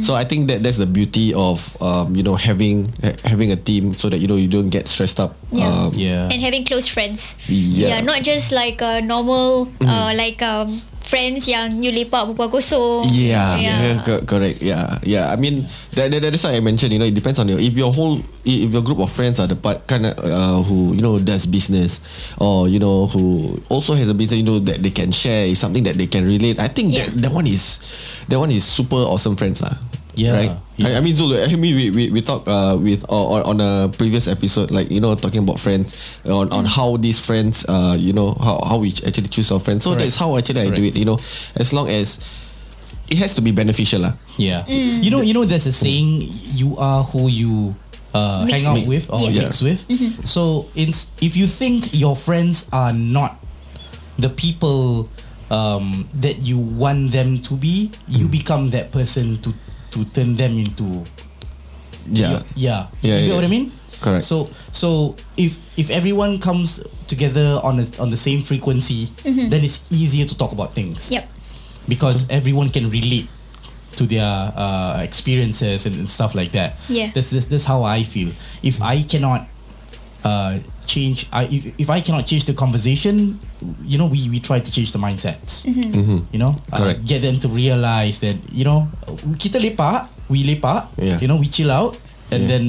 So 0.00 0.14
I 0.16 0.24
think 0.24 0.48
that 0.48 0.62
that's 0.62 0.78
the 0.78 0.88
beauty 0.88 1.34
of 1.34 1.60
um, 1.82 2.14
you 2.16 2.22
know 2.22 2.38
having 2.38 2.88
ha- 3.04 3.18
having 3.26 3.50
a 3.52 3.58
team 3.58 3.92
so 3.98 4.08
that 4.08 4.22
you 4.22 4.28
know 4.30 4.38
you 4.38 4.48
don't 4.48 4.70
get 4.70 4.86
stressed 4.88 5.18
up. 5.20 5.36
Yeah. 5.50 5.66
Um, 5.66 5.90
Yeah. 5.98 6.30
and 6.30 6.38
having 6.40 6.62
close 6.64 6.86
friends. 6.86 7.34
Yeah. 7.50 7.98
Yeah, 7.98 8.00
not 8.06 8.22
just 8.22 8.54
like 8.54 8.78
uh, 8.80 8.99
normal 9.02 9.68
uh, 9.82 10.12
like 10.14 10.40
um, 10.42 10.68
friends 11.00 11.50
yang 11.50 11.82
you 11.82 11.90
lepak 11.90 12.22
berbual 12.30 12.46
kosong. 12.54 13.02
Yeah, 13.10 13.58
yeah. 13.58 13.78
yeah. 13.82 13.96
co- 14.06 14.22
correct. 14.22 14.62
Yeah, 14.62 14.86
yeah. 15.02 15.26
I 15.26 15.34
mean, 15.34 15.66
that, 15.98 16.06
that 16.14 16.22
that's 16.22 16.46
why 16.46 16.54
I 16.54 16.62
mentioned. 16.62 16.94
You 16.94 17.02
know, 17.02 17.08
it 17.10 17.18
depends 17.18 17.42
on 17.42 17.50
your 17.50 17.58
if 17.58 17.74
your 17.74 17.90
whole 17.90 18.22
if 18.46 18.70
your 18.70 18.84
group 18.86 19.02
of 19.02 19.10
friends 19.10 19.42
are 19.42 19.50
the 19.50 19.58
part 19.58 19.90
kind 19.90 20.06
of 20.06 20.14
uh, 20.22 20.62
who 20.62 20.94
you 20.94 21.02
know 21.02 21.18
does 21.18 21.50
business 21.50 21.98
or 22.38 22.70
you 22.70 22.78
know 22.78 23.10
who 23.10 23.58
also 23.68 23.98
has 23.98 24.06
a 24.06 24.14
business. 24.14 24.38
You 24.38 24.46
know 24.46 24.62
that 24.62 24.78
they 24.78 24.94
can 24.94 25.10
share 25.10 25.50
is 25.50 25.58
something 25.58 25.82
that 25.90 25.98
they 25.98 26.06
can 26.06 26.22
relate. 26.22 26.62
I 26.62 26.70
think 26.70 26.94
that 26.94 27.10
Yeah. 27.10 27.26
that 27.26 27.32
one 27.34 27.50
is 27.50 27.82
that 28.30 28.38
one 28.38 28.54
is 28.54 28.62
super 28.62 29.02
awesome 29.02 29.34
friends 29.34 29.60
lah. 29.66 29.74
Yeah, 30.20 30.36
Right. 30.36 30.52
yeah. 30.76 30.88
I, 30.88 30.90
I 30.96 31.00
mean, 31.00 31.16
Zul, 31.16 31.32
I 31.32 31.48
mean, 31.56 31.72
we 31.72 31.88
we, 31.88 32.04
we 32.12 32.20
talked 32.20 32.44
uh, 32.44 32.76
with 32.76 33.08
uh, 33.08 33.40
on, 33.40 33.40
on 33.48 33.56
a 33.64 33.88
previous 33.88 34.28
episode, 34.28 34.68
like 34.68 34.92
you 34.92 35.00
know, 35.00 35.16
talking 35.16 35.40
about 35.40 35.56
friends 35.56 35.96
on, 36.28 36.52
on 36.52 36.68
how 36.68 37.00
these 37.00 37.16
friends, 37.24 37.64
uh, 37.72 37.96
you 37.96 38.12
know, 38.12 38.36
how, 38.36 38.60
how 38.68 38.76
we 38.76 38.92
actually 39.08 39.32
choose 39.32 39.48
our 39.48 39.60
friends. 39.60 39.84
So 39.88 39.96
Correct. 39.96 40.12
that's 40.12 40.20
how 40.20 40.36
actually 40.36 40.60
I 40.60 40.68
do 40.68 40.84
it. 40.84 40.92
You 40.92 41.08
know, 41.08 41.18
as 41.56 41.72
long 41.72 41.88
as 41.88 42.20
it 43.08 43.16
has 43.18 43.32
to 43.34 43.42
be 43.42 43.50
beneficial 43.50 44.04
lah. 44.04 44.12
Yeah. 44.36 44.62
You 44.68 45.08
know, 45.10 45.24
you 45.24 45.32
know, 45.32 45.48
there's 45.48 45.64
a 45.66 45.72
saying: 45.72 46.20
you 46.52 46.76
are 46.76 47.02
who 47.08 47.26
you 47.32 47.74
uh, 48.12 48.44
Mix 48.44 48.52
hang 48.60 48.64
out 48.68 48.84
with. 48.84 49.08
with 49.08 49.10
or 49.10 49.30
Yeah. 49.32 49.48
mix 49.48 49.62
with. 49.64 49.80
So, 50.28 50.68
in, 50.76 50.90
if 51.24 51.32
you 51.34 51.48
think 51.48 51.90
your 51.96 52.14
friends 52.14 52.68
are 52.76 52.92
not 52.92 53.40
the 54.20 54.28
people 54.28 55.08
um, 55.50 56.06
that 56.14 56.38
you 56.44 56.58
want 56.58 57.10
them 57.10 57.38
to 57.50 57.56
be, 57.56 57.90
you 58.06 58.28
become 58.28 58.70
that 58.70 58.92
person 58.92 59.38
to 59.42 59.54
to 59.90 60.04
turn 60.06 60.36
them 60.36 60.58
into 60.58 61.04
Yeah. 62.06 62.42
yeah. 62.56 62.86
Yeah, 63.02 63.18
you 63.18 63.20
get 63.20 63.28
yeah. 63.28 63.34
what 63.34 63.44
I 63.44 63.48
mean? 63.48 63.72
Correct. 64.00 64.24
So 64.24 64.48
so 64.72 65.16
if 65.36 65.58
if 65.76 65.90
everyone 65.90 66.38
comes 66.38 66.80
together 67.06 67.60
on 67.62 67.80
a, 67.80 67.86
on 68.00 68.10
the 68.10 68.16
same 68.16 68.40
frequency, 68.42 69.10
then 69.24 69.62
it's 69.64 69.84
easier 69.92 70.24
to 70.26 70.34
talk 70.36 70.52
about 70.52 70.72
things. 70.72 71.10
Yep. 71.12 71.28
Because 71.88 72.26
everyone 72.30 72.70
can 72.70 72.88
relate 72.90 73.28
to 73.96 74.06
their 74.06 74.24
uh, 74.56 75.02
experiences 75.02 75.84
and, 75.84 75.96
and 75.96 76.08
stuff 76.08 76.34
like 76.34 76.52
that. 76.52 76.76
Yeah. 76.88 77.10
That's, 77.14 77.30
that's 77.30 77.44
that's 77.46 77.64
how 77.64 77.82
I 77.82 78.02
feel. 78.02 78.32
If 78.62 78.80
I 78.80 79.02
cannot 79.02 79.46
uh, 80.24 80.58
change, 80.86 81.26
I 81.32 81.44
if, 81.46 81.62
if 81.78 81.88
I 81.90 82.00
cannot 82.00 82.26
change 82.26 82.44
the 82.44 82.54
conversation, 82.54 83.38
you 83.84 83.98
know, 83.98 84.06
we 84.06 84.28
we 84.28 84.40
try 84.40 84.60
to 84.60 84.70
change 84.70 84.92
the 84.92 84.98
mindsets. 84.98 85.64
You 85.64 86.38
know, 86.38 86.56
Uh, 86.72 86.76
Correct. 86.76 87.04
get 87.06 87.22
them 87.22 87.38
to 87.40 87.48
realize 87.48 88.20
that 88.20 88.36
you 88.52 88.64
know 88.64 88.88
kita 89.38 89.60
lepak, 89.62 90.08
we 90.28 90.42
lepak. 90.44 90.88
Yeah. 90.98 91.18
You 91.20 91.28
know, 91.28 91.36
we 91.36 91.48
chill 91.48 91.70
out, 91.70 91.96
and 92.30 92.44
Yeah. 92.44 92.58
then 92.58 92.64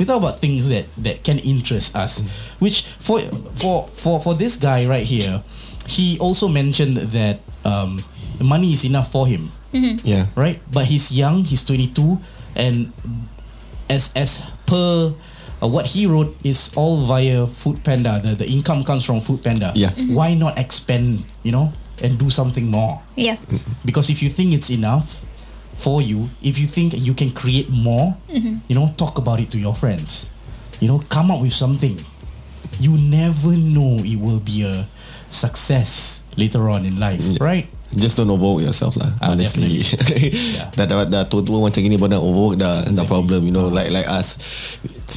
we 0.00 0.04
talk 0.08 0.16
about 0.20 0.40
things 0.40 0.68
that 0.72 0.88
that 1.00 1.22
can 1.24 1.38
interest 1.40 1.92
us. 1.96 2.24
Which 2.58 2.82
for 2.98 3.20
for 3.56 3.86
for 3.92 4.20
for 4.20 4.32
this 4.36 4.56
guy 4.56 4.84
right 4.88 5.04
here, 5.06 5.44
he 5.88 6.16
also 6.20 6.48
mentioned 6.48 6.96
that 7.12 7.40
um, 7.64 8.00
money 8.40 8.72
is 8.72 8.84
enough 8.88 9.12
for 9.12 9.28
him 9.28 9.52
Yeah. 10.02 10.26
right? 10.34 10.58
But 10.72 10.88
he's 10.88 11.12
young, 11.12 11.44
he's 11.44 11.60
22, 11.62 12.16
and 12.56 12.90
as 13.92 14.08
as 14.16 14.40
per 14.66 15.12
uh, 15.62 15.68
what 15.68 15.86
he 15.86 16.06
wrote 16.06 16.34
is 16.44 16.72
all 16.76 17.04
via 17.06 17.46
Food 17.46 17.84
Panda. 17.84 18.20
The 18.22 18.34
the 18.34 18.48
income 18.48 18.84
comes 18.84 19.04
from 19.04 19.20
Food 19.20 19.42
Panda. 19.42 19.72
Yeah. 19.74 19.90
Why 20.08 20.34
not 20.34 20.58
expand? 20.58 21.24
You 21.42 21.52
know, 21.52 21.72
and 22.02 22.18
do 22.18 22.30
something 22.30 22.66
more? 22.70 23.02
Yeah. 23.16 23.36
Because 23.84 24.10
if 24.10 24.22
you 24.22 24.28
think 24.28 24.52
it's 24.54 24.70
enough 24.70 25.24
for 25.74 26.02
you, 26.02 26.28
if 26.42 26.58
you 26.58 26.66
think 26.66 26.92
you 26.96 27.14
can 27.14 27.30
create 27.30 27.68
more, 27.70 28.16
you 28.68 28.74
know, 28.74 28.88
talk 28.96 29.18
about 29.18 29.40
it 29.40 29.50
to 29.50 29.58
your 29.58 29.74
friends. 29.74 30.28
You 30.80 30.88
know, 30.88 31.00
come 31.08 31.30
up 31.30 31.40
with 31.40 31.52
something. 31.52 32.00
You 32.78 32.96
never 32.96 33.52
know 33.56 33.98
it 34.04 34.16
will 34.16 34.40
be 34.40 34.64
a 34.64 34.86
success 35.28 36.22
later 36.36 36.68
on 36.70 36.84
in 36.86 36.98
life, 36.98 37.20
right? 37.40 37.68
Just 37.90 38.14
don't 38.14 38.30
overwork 38.30 38.62
yourself 38.62 38.94
lah. 38.94 39.10
Ah, 39.18 39.34
honestly, 39.34 39.82
Yeah. 39.82 40.70
dah 40.78 40.86
dah 40.86 41.02
dah 41.04 41.22
tua-tua 41.26 41.58
macam 41.58 41.82
gini 41.82 41.98
pun 41.98 42.06
dah 42.06 42.22
overwork 42.22 42.54
dah, 42.54 42.86
dah 42.86 43.02
problem. 43.02 43.42
You 43.42 43.50
know, 43.50 43.66
like 43.66 43.90
like 43.90 44.06
us 44.06 44.38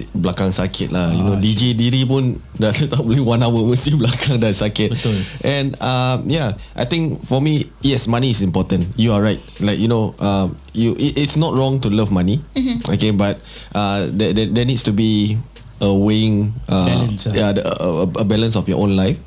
belakang 0.10 0.50
sakit 0.50 0.89
lah. 0.89 1.13
You 1.13 1.22
know, 1.22 1.38
Ah, 1.38 1.39
DJ 1.39 1.77
diri 1.77 2.01
pun 2.01 2.42
dah 2.58 2.74
tak 2.94 2.98
boleh 2.98 3.22
one 3.22 3.46
hour 3.46 3.62
mesti 3.70 3.94
belakang 3.94 4.42
dah 4.42 4.50
sakit. 4.50 4.89
Betul. 4.89 5.18
And 5.46 5.77
um, 5.77 6.25
yeah, 6.25 6.58
I 6.74 6.89
think 6.89 7.22
for 7.22 7.38
me, 7.38 7.70
yes, 7.86 8.10
money 8.10 8.34
is 8.34 8.42
important. 8.42 8.89
You 8.98 9.13
are 9.13 9.22
right. 9.22 9.42
Like 9.62 9.77
you 9.77 9.86
know, 9.86 10.18
um, 10.18 10.58
you 10.74 10.98
it, 10.98 11.13
it's 11.22 11.38
not 11.38 11.53
wrong 11.53 11.77
to 11.86 11.94
love 11.94 12.10
money. 12.10 12.42
Okay, 12.89 13.13
but 13.13 13.38
uh, 13.77 14.10
there, 14.10 14.34
there 14.34 14.50
there 14.50 14.65
needs 14.65 14.82
to 14.89 14.94
be 14.94 15.38
a 15.77 15.92
weighing 15.92 16.56
uh, 16.72 16.88
Balance, 16.88 17.27
ah. 17.27 17.34
yeah, 17.36 17.50
the, 17.51 17.60
a, 17.62 17.88
a 18.08 18.24
balance 18.24 18.56
of 18.56 18.65
your 18.65 18.80
own 18.80 18.96
life. 18.96 19.20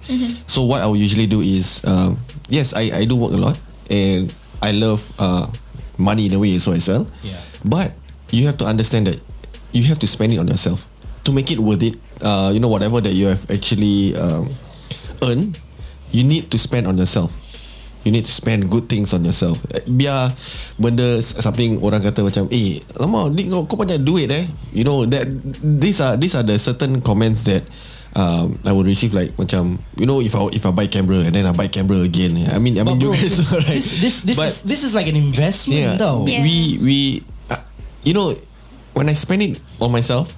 So 0.49 0.65
what 0.65 0.81
I 0.81 0.89
will 0.89 0.97
usually 0.97 1.29
do 1.29 1.45
is, 1.45 1.85
um, 1.85 2.17
yes, 2.49 2.75
I, 2.75 2.91
I 2.93 3.05
do 3.05 3.17
work 3.17 3.33
a 3.33 3.41
lot 3.41 3.57
and 3.91 4.33
I 4.63 4.73
love 4.73 5.13
uh, 5.19 5.47
money 5.99 6.27
in 6.27 6.33
a 6.35 6.39
way 6.39 6.59
so 6.59 6.73
as 6.73 6.89
well. 6.89 7.07
Yeah. 7.23 7.41
But 7.65 7.93
you 8.31 8.47
have 8.47 8.59
to 8.59 8.67
understand 8.67 9.07
that 9.07 9.21
you 9.73 9.85
have 9.91 9.99
to 10.01 10.09
spend 10.09 10.33
it 10.33 10.39
on 10.39 10.49
yourself 10.49 10.87
to 11.25 11.33
make 11.33 11.51
it 11.51 11.59
worth 11.59 11.83
it. 11.83 11.97
uh, 12.23 12.51
you 12.53 12.61
know 12.61 12.69
whatever 12.69 13.01
that 13.01 13.13
you 13.13 13.27
have 13.29 13.45
actually 13.51 14.17
um, 14.17 14.49
earned, 15.23 15.59
you 16.13 16.25
need 16.25 16.51
to 16.51 16.59
spend 16.59 16.87
on 16.87 16.97
yourself. 16.97 17.33
You 18.07 18.13
need 18.15 18.25
to 18.25 18.33
spend 18.33 18.71
good 18.71 18.87
things 18.89 19.11
on 19.13 19.25
yourself. 19.27 19.59
Eh, 19.75 19.83
Biar 19.85 20.31
benda 20.79 21.19
something 21.23 21.83
orang 21.83 22.07
kata 22.07 22.23
macam, 22.23 22.47
eh, 22.55 22.79
lama 23.03 23.27
ni 23.35 23.51
kau, 23.51 23.67
kau 23.67 23.75
banyak 23.75 23.99
duit 24.07 24.31
eh. 24.31 24.47
You 24.71 24.87
know 24.87 25.03
that 25.11 25.27
these 25.61 25.99
are 25.99 26.15
these 26.15 26.39
are 26.39 26.47
the 26.47 26.55
certain 26.55 27.03
comments 27.03 27.43
that 27.51 27.67
um, 28.17 28.57
I 28.65 28.73
will 28.73 28.83
receive 28.89 29.13
like 29.13 29.37
macam 29.37 29.77
you 30.01 30.09
know 30.09 30.25
if 30.25 30.33
I 30.33 30.41
if 30.57 30.65
I 30.65 30.73
buy 30.73 30.89
camera 30.89 31.21
and 31.29 31.37
then 31.37 31.45
I 31.45 31.53
buy 31.53 31.69
camera 31.69 32.01
again. 32.01 32.33
I 32.49 32.57
mean 32.57 32.81
I 32.81 32.83
mean 32.83 32.97
But 32.97 33.05
you 33.05 33.13
bro, 33.13 33.21
guys 33.21 33.37
know, 33.45 33.61
right? 33.61 33.77
this 33.77 34.01
this 34.01 34.15
this 34.25 34.37
But- 34.41 34.49
is 34.49 34.57
this 34.65 34.81
is 34.83 34.93
like 34.97 35.07
an 35.07 35.17
investment 35.21 35.77
yeah, 35.79 35.95
though. 36.01 36.25
Yeah. 36.25 36.41
we 36.41 36.81
we 36.81 36.97
uh, 37.53 37.61
you 38.03 38.17
know 38.17 38.33
when 38.97 39.13
I 39.13 39.15
spend 39.15 39.45
it 39.45 39.61
on 39.79 39.93
myself 39.93 40.33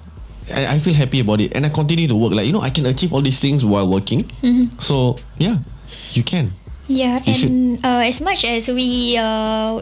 I, 0.51 0.75
I 0.75 0.77
feel 0.83 0.93
happy 0.97 1.23
about 1.23 1.39
it 1.39 1.55
and 1.55 1.63
I 1.63 1.71
continue 1.71 2.11
to 2.11 2.17
work 2.19 2.35
like 2.35 2.43
you 2.43 2.51
know 2.51 2.59
I 2.59 2.69
can 2.75 2.83
achieve 2.85 3.15
all 3.15 3.23
these 3.23 3.39
things 3.39 3.63
while 3.63 3.87
working 3.87 4.27
so 4.81 5.15
yeah 5.39 5.63
you 6.11 6.21
can 6.27 6.51
Yeah, 6.89 7.21
You 7.21 7.37
and 7.45 7.85
uh, 7.85 8.01
as 8.01 8.17
much 8.17 8.41
as 8.49 8.65
we, 8.65 9.13
uh, 9.13 9.77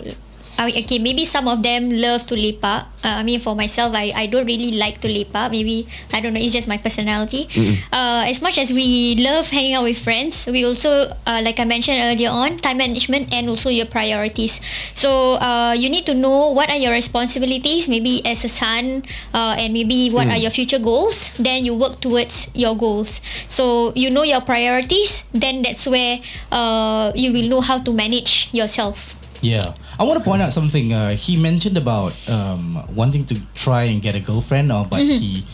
I 0.57 0.65
mean, 0.65 0.83
okay, 0.83 0.97
maybe 0.97 1.23
some 1.25 1.47
of 1.47 1.61
them 1.61 1.89
love 1.93 2.25
to 2.27 2.35
lepak. 2.35 2.89
Uh, 3.05 3.21
I 3.21 3.23
mean, 3.23 3.39
for 3.39 3.55
myself, 3.55 3.93
I, 3.93 4.11
I 4.15 4.25
don't 4.25 4.45
really 4.45 4.73
like 4.77 4.99
to 5.01 5.07
lepak. 5.07 5.51
Maybe 5.51 5.87
I 6.11 6.19
don't 6.19 6.33
know. 6.33 6.39
It's 6.41 6.53
just 6.53 6.67
my 6.67 6.77
personality. 6.81 7.45
Uh, 7.93 8.25
as 8.25 8.41
much 8.41 8.57
as 8.57 8.73
we 8.73 9.15
love 9.21 9.49
hanging 9.49 9.75
out 9.75 9.83
with 9.83 9.97
friends, 10.01 10.47
we 10.49 10.65
also, 10.65 11.13
uh, 11.29 11.41
like 11.43 11.59
I 11.59 11.65
mentioned 11.65 12.01
earlier 12.01 12.29
on, 12.33 12.57
time 12.57 12.77
management 12.77 13.31
and 13.31 13.47
also 13.49 13.69
your 13.69 13.85
priorities. 13.85 14.59
So 14.93 15.35
uh, 15.37 15.73
you 15.77 15.89
need 15.89 16.05
to 16.07 16.13
know 16.15 16.49
what 16.51 16.69
are 16.69 16.77
your 16.77 16.91
responsibilities, 16.91 17.87
maybe 17.87 18.25
as 18.25 18.43
a 18.43 18.49
son, 18.49 19.03
uh, 19.33 19.55
and 19.57 19.73
maybe 19.73 20.09
what 20.09 20.27
are 20.27 20.37
your 20.37 20.51
future 20.51 20.79
goals. 20.79 21.29
Then 21.37 21.65
you 21.65 21.75
work 21.75 22.01
towards 22.01 22.49
your 22.53 22.75
goals. 22.75 23.21
So 23.47 23.93
you 23.95 24.09
know 24.09 24.23
your 24.23 24.41
priorities. 24.41 25.23
Then 25.33 25.61
that's 25.61 25.87
where 25.87 26.19
uh, 26.51 27.11
you 27.15 27.31
will 27.31 27.47
know 27.47 27.61
how 27.61 27.77
to 27.79 27.93
manage 27.93 28.49
yourself. 28.51 29.13
Yeah. 29.41 29.73
I 29.99 30.03
want 30.03 30.17
to 30.19 30.23
point 30.25 30.41
out 30.41 30.53
something. 30.53 30.93
Uh, 30.93 31.15
he 31.15 31.37
mentioned 31.37 31.77
about 31.77 32.13
um, 32.29 32.83
wanting 32.95 33.25
to 33.25 33.35
try 33.55 33.83
and 33.83 34.01
get 34.01 34.15
a 34.15 34.19
girlfriend, 34.19 34.71
or 34.71 34.85
but 34.85 34.99
Mm-hmm. 35.01 35.19
he 35.19 35.45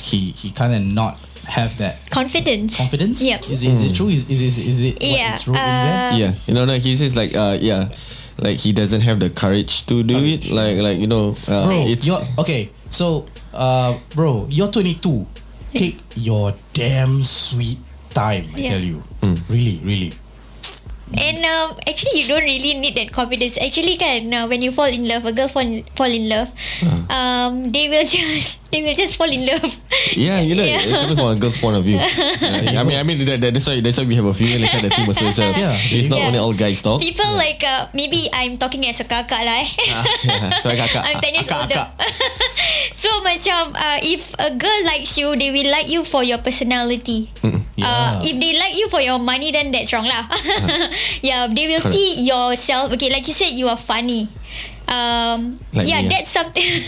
he 0.00 0.18
he 0.32 0.50
kind 0.52 0.74
of 0.74 0.82
not 0.82 1.18
have 1.48 1.78
that 1.78 1.96
Confidence. 2.10 2.76
confidence. 2.76 3.22
Yep. 3.22 3.40
Is 3.48 3.62
it, 3.62 3.68
is 3.72 3.82
it 3.84 3.94
true? 3.94 4.08
Is 4.08 4.28
is 4.30 4.42
is, 4.42 4.58
is 4.58 4.80
it 4.80 4.94
what 4.94 5.02
Yeah, 5.02 5.32
it's 5.32 5.48
wrote 5.48 5.56
in 5.56 5.62
there? 5.64 6.12
uh, 6.12 6.16
yeah 6.16 6.32
you 6.46 6.54
know 6.54 6.64
like 6.64 6.82
he 6.82 6.94
says 6.94 7.16
like 7.16 7.34
uh 7.34 7.56
yeah 7.60 7.88
like 8.38 8.58
he 8.58 8.72
doesn't 8.72 9.00
have 9.00 9.18
the 9.18 9.30
courage 9.30 9.86
to 9.86 10.02
do 10.02 10.18
it 10.18 10.50
like 10.50 10.76
like 10.78 10.98
you 10.98 11.06
know 11.08 11.34
uh, 11.48 11.66
Bro, 11.66 11.84
it's 11.88 12.06
you're 12.06 12.20
okay. 12.38 12.70
So, 12.90 13.26
uh, 13.52 13.98
bro, 14.14 14.46
you're 14.50 14.68
22. 14.68 15.26
Take 15.74 16.00
your 16.16 16.54
damn 16.72 17.22
sweet 17.22 17.78
time. 18.14 18.48
I 18.54 18.58
Yeah. 18.58 18.68
tell 18.70 18.80
you, 18.80 19.02
really, 19.48 19.80
really. 19.84 20.12
And 21.16 21.40
um, 21.44 21.76
actually, 21.86 22.20
you 22.20 22.28
don't 22.28 22.44
really 22.44 22.74
need 22.74 22.94
that 22.96 23.12
confidence. 23.12 23.56
Actually, 23.56 23.96
kan, 23.96 24.28
uh, 24.32 24.44
when 24.46 24.60
you 24.60 24.70
fall 24.72 24.90
in 24.90 25.08
love, 25.08 25.24
a 25.24 25.32
girl 25.32 25.48
fall 25.48 25.64
in, 25.64 25.82
fall 25.96 26.10
in 26.10 26.28
love, 26.28 26.52
um, 27.08 27.72
they 27.72 27.88
will 27.88 28.04
just 28.04 28.60
they 28.72 28.82
will 28.84 28.94
just 28.94 29.16
fall 29.16 29.30
in 29.30 29.46
love. 29.48 29.64
Yeah, 30.12 30.40
you 30.44 30.54
know, 30.54 30.64
Yeah. 30.64 30.78
it's 30.80 31.08
from 31.08 31.18
a 31.24 31.36
girl's 31.36 31.56
point 31.56 31.76
of 31.76 31.84
view. 31.84 31.96
Yeah, 32.68 32.80
I 32.80 32.84
mean, 32.84 32.98
I 32.98 33.02
mean 33.02 33.18
that, 33.24 33.40
that, 33.40 33.54
that's 33.54 33.66
why 33.66 33.80
that's 33.80 33.96
why 33.98 34.04
we 34.04 34.14
have 34.16 34.28
a 34.28 34.34
female 34.36 34.62
inside 34.62 34.84
the 34.84 34.90
team 34.92 35.08
also. 35.08 35.30
So 35.30 35.42
Yeah. 35.56 35.72
it's 35.78 36.08
not 36.08 36.20
Yeah. 36.20 36.28
only 36.28 36.38
all 36.38 36.52
guys 36.52 36.82
talk. 36.82 37.00
People 37.00 37.32
like 37.34 37.64
uh, 37.64 37.88
maybe 37.94 38.28
I'm 38.32 38.58
talking 38.58 38.84
as 38.86 39.00
a 39.00 39.06
kakak 39.08 39.40
lah. 39.42 39.64
Eh. 39.64 39.68
yeah. 40.28 40.60
Sorry, 40.60 40.76
kakak. 40.76 41.02
I'm 41.08 41.18
10 41.20 41.34
years 41.34 41.50
older. 41.50 41.84
so 42.94 43.08
macam 43.24 43.72
uh, 43.74 43.98
if 44.04 44.34
a 44.38 44.50
girl 44.54 44.80
likes 44.86 45.16
you, 45.16 45.32
they 45.36 45.50
will 45.50 45.70
like 45.70 45.88
you 45.88 46.04
for 46.04 46.22
your 46.22 46.38
personality. 46.38 47.30
Uh, 47.42 47.57
Yeah. 47.78 48.18
if 48.26 48.34
they 48.42 48.58
like 48.58 48.74
you 48.74 48.88
for 48.90 48.98
your 49.00 49.18
money, 49.22 49.52
then 49.54 49.70
that's 49.70 49.92
wrong 49.94 50.02
lah. 50.06 50.26
yeah, 51.22 51.46
they 51.46 51.70
will 51.70 51.78
Correct. 51.78 51.94
see 51.94 52.26
yourself. 52.26 52.90
Okay, 52.98 53.06
like 53.10 53.22
you 53.30 53.34
said, 53.34 53.54
you 53.54 53.70
are 53.70 53.78
funny. 53.78 54.26
Um, 54.90 55.62
Like 55.70 55.86
yeah, 55.86 56.02
me, 56.02 56.10
that's 56.10 56.30
something. 56.34 56.64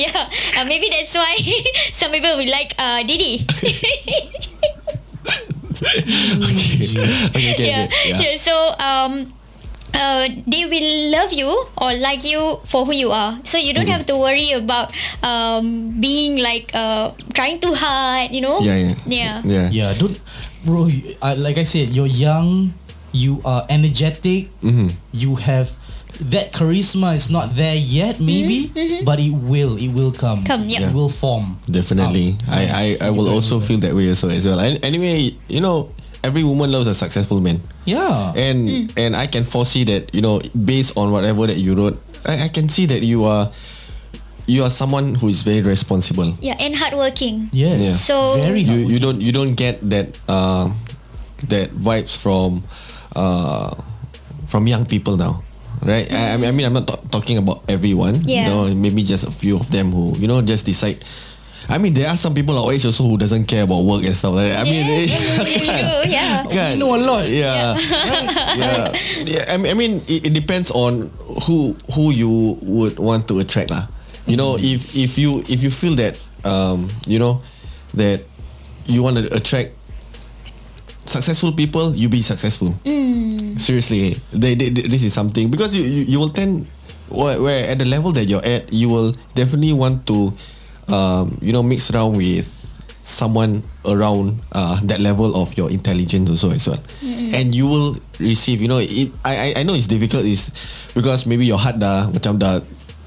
yeah, 0.00 0.24
uh, 0.56 0.64
maybe 0.64 0.88
that's 0.88 1.12
why 1.12 1.36
some 1.92 2.08
people 2.16 2.32
will 2.40 2.48
like 2.48 2.72
uh, 2.80 3.04
Didi. 3.04 3.44
okay, 5.76 7.52
okay, 7.52 7.68
yeah. 7.68 7.84
okay. 7.84 7.92
Yeah. 8.08 8.16
yeah. 8.16 8.40
So 8.40 8.56
um 8.80 9.35
uh, 9.94 10.28
they 10.46 10.64
will 10.66 11.10
love 11.12 11.32
you 11.32 11.50
or 11.78 11.94
like 11.94 12.24
you 12.24 12.58
for 12.64 12.84
who 12.84 12.92
you 12.92 13.10
are. 13.12 13.38
So 13.44 13.58
you 13.58 13.72
don't 13.72 13.86
Mm-hmm. 13.86 13.92
have 14.02 14.06
to 14.06 14.16
worry 14.16 14.52
about 14.52 14.92
um, 15.22 15.94
being 16.00 16.38
like 16.38 16.70
uh, 16.74 17.12
trying 17.34 17.60
too 17.60 17.74
hard, 17.74 18.32
you 18.32 18.40
know? 18.40 18.60
Yeah, 18.60 18.76
yeah. 18.76 18.94
Yeah. 19.06 19.42
Yeah. 19.44 19.68
Yeah, 19.70 19.90
don't, 19.94 20.18
bro. 20.64 20.86
you- 20.86 21.14
Uh, 21.22 21.34
like 21.38 21.58
I 21.58 21.64
said, 21.64 21.90
you're 21.94 22.10
young. 22.10 22.74
You 23.12 23.40
are 23.44 23.64
energetic. 23.70 24.50
Mm-hmm. 24.60 24.92
You 25.12 25.36
have 25.40 25.72
that 26.32 26.52
charisma 26.52 27.12
is 27.16 27.28
not 27.30 27.56
there 27.56 27.76
yet, 27.76 28.20
maybe, 28.20 28.72
but 29.04 29.20
it 29.20 29.32
will. 29.32 29.76
It 29.76 29.88
will 29.92 30.12
come. 30.12 30.44
Mm-hmm, 30.44 30.52
Come, 30.52 30.64
yeah. 30.68 30.88
It 30.88 30.92
will 30.96 31.08
form. 31.12 31.60
Definitely. 31.68 32.36
out. 32.48 32.52
I, 32.56 32.96
I, 33.00 33.08
I 33.08 33.10
will 33.12 33.28
also 33.28 33.60
feel 33.60 33.78
that 33.84 33.92
way 33.94 34.08
also 34.08 34.28
as 34.28 34.44
well. 34.48 34.60
And 34.60 34.80
anyway, 34.84 35.32
you 35.48 35.60
know, 35.60 35.92
every 36.24 36.42
woman 36.44 36.70
loves 36.72 36.86
a 36.86 36.94
successful 36.94 37.40
man. 37.40 37.60
Yeah. 37.84 38.32
And 38.36 38.68
Mm. 38.68 38.92
and 38.96 39.16
I 39.16 39.26
can 39.26 39.44
foresee 39.44 39.84
that, 39.84 40.14
you 40.14 40.20
know, 40.22 40.40
based 40.54 40.96
on 40.96 41.10
whatever 41.12 41.46
that 41.46 41.56
you 41.58 41.74
wrote, 41.74 42.00
I, 42.24 42.44
I 42.44 42.48
can 42.48 42.68
see 42.68 42.86
that 42.86 43.02
you 43.02 43.24
are 43.24 43.50
you 44.46 44.62
are 44.62 44.70
someone 44.70 45.14
who 45.18 45.26
is 45.28 45.42
very 45.42 45.60
responsible. 45.62 46.36
Yeah, 46.40 46.54
and 46.62 46.74
hardworking. 46.76 47.50
yes. 47.52 47.80
Yeah. 47.82 47.94
So- 47.98 48.38
very. 48.42 48.62
You 48.62 48.86
you 48.86 48.98
don't 49.02 49.20
you 49.20 49.32
don't 49.34 49.54
get 49.58 49.82
that 49.90 50.14
uh, 50.30 50.70
that 51.50 51.74
vibes 51.74 52.14
from 52.16 52.62
uh, 53.14 53.74
from 54.46 54.66
young 54.66 54.86
people 54.86 55.16
now. 55.18 55.42
Right, 55.84 56.08
I, 56.10 56.32
I 56.32 56.36
mean, 56.40 56.48
I 56.48 56.52
mean, 56.56 56.66
I'm 56.66 56.72
not 56.72 56.88
ta- 56.88 57.02
talking 57.12 57.36
about 57.36 57.62
everyone. 57.68 58.24
Yeah. 58.24 58.48
You 58.48 58.48
know, 58.48 58.62
maybe 58.74 59.04
just 59.04 59.28
a 59.28 59.30
few 59.30 59.60
of 59.60 59.70
them 59.70 59.92
who, 59.92 60.16
you 60.16 60.26
know, 60.26 60.40
just 60.42 60.64
decide. 60.64 61.04
I 61.68 61.78
mean, 61.78 61.94
there 61.94 62.06
are 62.08 62.16
some 62.16 62.34
people 62.34 62.54
our 62.58 62.70
age 62.72 62.86
also 62.86 63.02
who 63.04 63.18
doesn't 63.18 63.46
care 63.50 63.64
about 63.64 63.82
work 63.82 64.04
and 64.06 64.14
stuff 64.14 64.34
like 64.34 64.50
that. 64.54 64.62
I 64.62 64.64
mean, 64.70 64.86
yeah, 64.86 65.02
yeah, 65.02 65.42
yeah, 65.42 65.42
yeah, 65.66 66.02
yeah. 66.06 66.36
Kan? 66.46 66.72
We 66.74 66.78
know 66.78 66.94
a 66.94 67.00
lot. 67.02 67.26
Yeah, 67.26 67.74
yeah. 68.54 68.94
yeah. 69.26 69.44
I 69.50 69.56
mean, 69.58 69.70
I 69.70 69.74
mean 69.74 69.92
it, 70.06 70.30
it 70.30 70.32
depends 70.32 70.70
on 70.70 71.10
who 71.46 71.74
who 71.94 72.10
you 72.14 72.58
would 72.62 72.98
want 73.02 73.26
to 73.28 73.42
attract 73.42 73.70
lah. 73.74 73.90
You 74.30 74.38
know, 74.38 74.54
if 74.58 74.94
if 74.94 75.18
you 75.18 75.42
if 75.50 75.62
you 75.62 75.70
feel 75.74 75.94
that 75.98 76.14
um 76.46 76.86
you 77.06 77.18
know 77.18 77.42
that 77.98 78.22
you 78.86 79.02
want 79.02 79.18
to 79.18 79.26
attract 79.34 79.74
successful 81.06 81.52
people, 81.52 81.94
you 81.94 82.08
be 82.08 82.22
successful. 82.22 82.74
Seriously, 83.56 84.20
they, 84.32 84.54
they, 84.54 84.68
they- 84.70 84.86
this 84.86 85.02
is 85.02 85.14
something 85.14 85.50
because 85.50 85.74
you, 85.74 85.82
you 85.82 86.02
you 86.14 86.18
will 86.20 86.30
tend 86.30 86.66
where, 87.08 87.40
where 87.40 87.66
at 87.70 87.78
the 87.78 87.86
level 87.88 88.12
that 88.12 88.28
you're 88.28 88.44
at, 88.44 88.70
you 88.72 88.88
will 88.90 89.14
definitely 89.34 89.72
want 89.72 90.06
to 90.06 90.34
um 90.88 91.36
you 91.42 91.50
know 91.50 91.62
mix 91.62 91.90
around 91.90 92.14
with 92.16 92.46
someone 93.06 93.62
around 93.86 94.42
uh, 94.50 94.82
that 94.82 94.98
level 94.98 95.38
of 95.38 95.54
your 95.54 95.70
intelligence 95.70 96.26
also 96.26 96.50
as 96.50 96.66
well. 96.66 96.82
And 97.06 97.54
you 97.54 97.70
will 97.70 97.94
receive 98.18 98.58
you 98.58 98.66
know 98.66 98.82
it, 98.82 99.14
I, 99.22 99.54
I 99.54 99.60
I 99.60 99.62
know 99.62 99.78
it's 99.78 99.86
difficult 99.86 100.26
is 100.26 100.50
because 100.90 101.22
maybe 101.22 101.46
your 101.46 101.58
heart 101.62 101.78
dah 101.78 102.10
macam 102.10 102.34
dah 102.34 102.58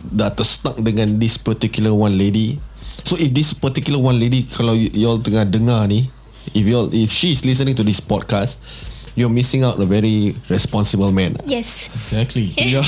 dah 0.07 0.31
terstuck 0.31 0.79
dengan 0.79 1.19
this 1.19 1.35
particular 1.35 1.91
one 1.91 2.15
lady. 2.15 2.55
So 3.03 3.19
if 3.19 3.35
this 3.35 3.51
particular 3.51 3.99
one 3.99 4.19
lady 4.23 4.47
kalau 4.47 4.71
y- 4.71 4.91
y'all 4.95 5.19
tengah 5.19 5.43
dengar 5.43 5.83
ni 5.91 6.07
if 6.55 6.63
y'all 6.63 6.87
if 6.95 7.11
she 7.11 7.35
is 7.35 7.43
listening 7.43 7.75
to 7.75 7.83
this 7.83 7.99
podcast 7.99 8.63
you're 9.15 9.29
missing 9.31 9.63
out 9.63 9.79
a 9.79 9.85
very 9.85 10.35
responsible 10.49 11.11
man 11.11 11.35
Yes. 11.45 11.89
Exactly. 12.03 12.53
Know? 12.69 12.83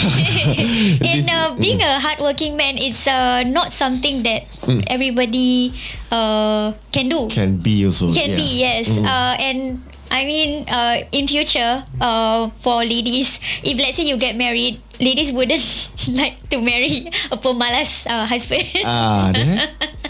And 1.01 1.25
uh, 1.29 1.55
being 1.57 1.81
a 1.81 1.99
hardworking 1.99 2.55
man 2.55 2.77
is 2.77 3.07
uh, 3.07 3.43
not 3.43 3.73
something 3.73 4.23
that 4.23 4.45
everybody 4.87 5.73
uh, 6.11 6.73
can 6.91 7.09
do. 7.09 7.27
can 7.29 7.57
be 7.57 7.85
also 7.85 8.13
Can 8.13 8.29
yeah. 8.31 8.35
be 8.35 8.47
yes. 8.61 8.89
Uh, 8.93 9.35
and 9.41 9.81
I 10.11 10.25
mean, 10.27 10.67
uh, 10.67 11.07
in 11.11 11.25
future, 11.27 11.87
uh, 12.01 12.49
for 12.59 12.83
ladies, 12.83 13.39
if 13.63 13.79
let's 13.79 13.95
say 13.95 14.03
you 14.03 14.17
get 14.17 14.35
married, 14.35 14.81
ladies 14.99 15.31
wouldn't 15.31 15.63
like 16.19 16.35
to 16.51 16.59
marry 16.61 17.07
a 17.31 17.37
pemalas 17.39 18.03
uh, 18.05 18.27
husband. 18.27 18.67
ah 18.83 19.31
there 19.31 19.71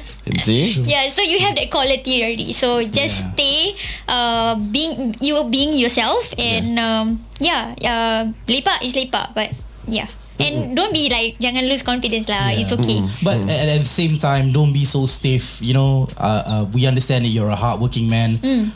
see 0.46 0.70
yeah, 0.86 1.10
so 1.10 1.22
you 1.26 1.42
have 1.42 1.58
that 1.58 1.70
quality 1.74 2.22
already. 2.22 2.54
So 2.54 2.82
just 2.86 3.26
Yeah. 3.26 3.34
stay, 3.34 3.60
uh, 4.08 4.54
being 4.56 5.18
you 5.20 5.42
being 5.50 5.74
yourself, 5.74 6.30
and 6.38 6.78
um, 6.78 7.20
yeah, 7.42 7.74
uh, 7.82 8.22
lepak 8.46 8.86
is 8.86 8.94
lepak, 8.94 9.34
but 9.34 9.50
yeah. 9.90 10.08
And 10.42 10.74
don't 10.74 10.90
be 10.90 11.06
like 11.06 11.38
jangan 11.38 11.70
lose 11.70 11.86
confidence 11.86 12.26
lah. 12.26 12.50
Yeah. 12.50 12.66
It's 12.66 12.74
okay. 12.74 12.98
But 13.22 13.38
at, 13.46 13.78
at 13.78 13.80
the 13.86 13.90
same 13.90 14.18
time, 14.18 14.50
don't 14.50 14.74
be 14.74 14.90
so 14.90 15.06
stiff. 15.06 15.62
You 15.62 15.78
know, 15.78 16.10
uh, 16.18 16.42
uh, 16.46 16.64
we 16.74 16.90
understand 16.90 17.26
that 17.26 17.34
you're 17.34 17.50
a 17.54 17.58
hardworking 17.60 18.10
man. 18.10 18.42
Mm. 18.42 18.74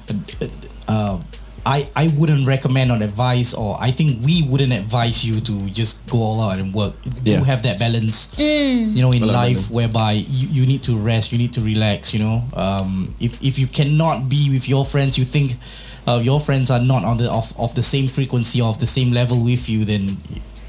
Uh, 0.86 1.18
I, 1.66 1.90
I 1.96 2.08
wouldn't 2.08 2.48
recommend 2.48 2.92
or 2.92 3.02
advise 3.02 3.54
or 3.54 3.76
I 3.80 3.90
think 3.90 4.24
we 4.24 4.44
wouldn't 4.44 4.72
advise 4.72 5.26
you 5.26 5.40
to 5.42 5.70
just 5.72 6.06
go 6.08 6.20
all 6.20 6.40
out 6.40 6.60
and 6.60 6.74
work. 6.74 6.94
Yeah. 7.24 7.40
Do 7.40 7.44
have 7.46 7.64
that 7.64 7.80
balance, 7.80 8.30
you 8.38 9.02
know, 9.02 9.12
in 9.12 9.22
Well, 9.22 9.32
I 9.32 9.50
life 9.50 9.72
whereby 9.72 10.12
you, 10.14 10.48
you 10.50 10.66
need 10.68 10.84
to 10.84 10.96
rest, 10.96 11.32
you 11.32 11.40
need 11.40 11.54
to 11.54 11.62
relax, 11.62 12.14
you 12.14 12.20
know. 12.20 12.44
Um, 12.54 13.16
if, 13.20 13.42
if 13.42 13.58
you 13.58 13.66
cannot 13.66 14.30
be 14.30 14.50
with 14.52 14.70
your 14.70 14.86
friends, 14.86 15.18
you 15.18 15.26
think 15.26 15.56
uh, 16.08 16.20
your 16.24 16.40
friends 16.40 16.70
are 16.70 16.80
not 16.80 17.04
on 17.04 17.18
the 17.18 17.32
of, 17.32 17.52
of 17.60 17.74
the 17.74 17.82
same 17.84 18.08
frequency 18.08 18.62
or 18.62 18.70
of 18.70 18.80
the 18.80 18.88
same 18.88 19.12
level 19.12 19.44
with 19.44 19.68
you, 19.68 19.86
then 19.86 20.18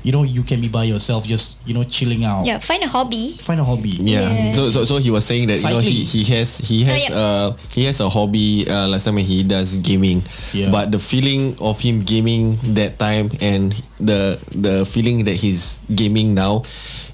you 0.07 0.15
know 0.15 0.23
you 0.23 0.47
can 0.47 0.63
be 0.63 0.71
by 0.71 0.87
yourself, 0.87 1.27
just 1.27 1.59
you 1.67 1.75
know 1.75 1.83
chilling 1.83 2.23
out. 2.23 2.47
Yeah, 2.47 2.63
find 2.63 2.79
a 2.79 2.87
hobby. 2.87 3.35
Find 3.43 3.59
a 3.59 3.67
hobby. 3.67 3.99
Yeah. 3.99 4.31
Yeah. 4.31 4.55
So, 4.55 4.71
so 4.71 4.87
so 4.87 4.95
he 5.03 5.11
was 5.11 5.27
saying 5.27 5.51
that 5.51 5.59
you 5.59 5.71
know 5.75 5.83
he, 5.83 6.07
he 6.07 6.23
has 6.31 6.63
he 6.63 6.87
has 6.87 6.95
Oh, 6.95 7.03
yeah. 7.11 7.19
uh 7.19 7.47
he 7.75 7.83
has 7.91 7.99
a 7.99 8.07
hobby 8.07 8.71
uh, 8.71 8.87
last 8.87 9.03
time 9.11 9.19
when 9.19 9.27
he 9.27 9.43
does 9.43 9.75
gaming. 9.83 10.23
Yeah. 10.55 10.71
But 10.71 10.95
the 10.95 11.03
feeling 11.03 11.59
of 11.59 11.83
him 11.83 12.07
gaming 12.07 12.55
that 12.79 13.03
time 13.03 13.35
and 13.43 13.75
the 13.99 14.39
the 14.55 14.87
feeling 14.87 15.27
that 15.27 15.35
he's 15.35 15.83
gaming 15.91 16.39
now 16.39 16.63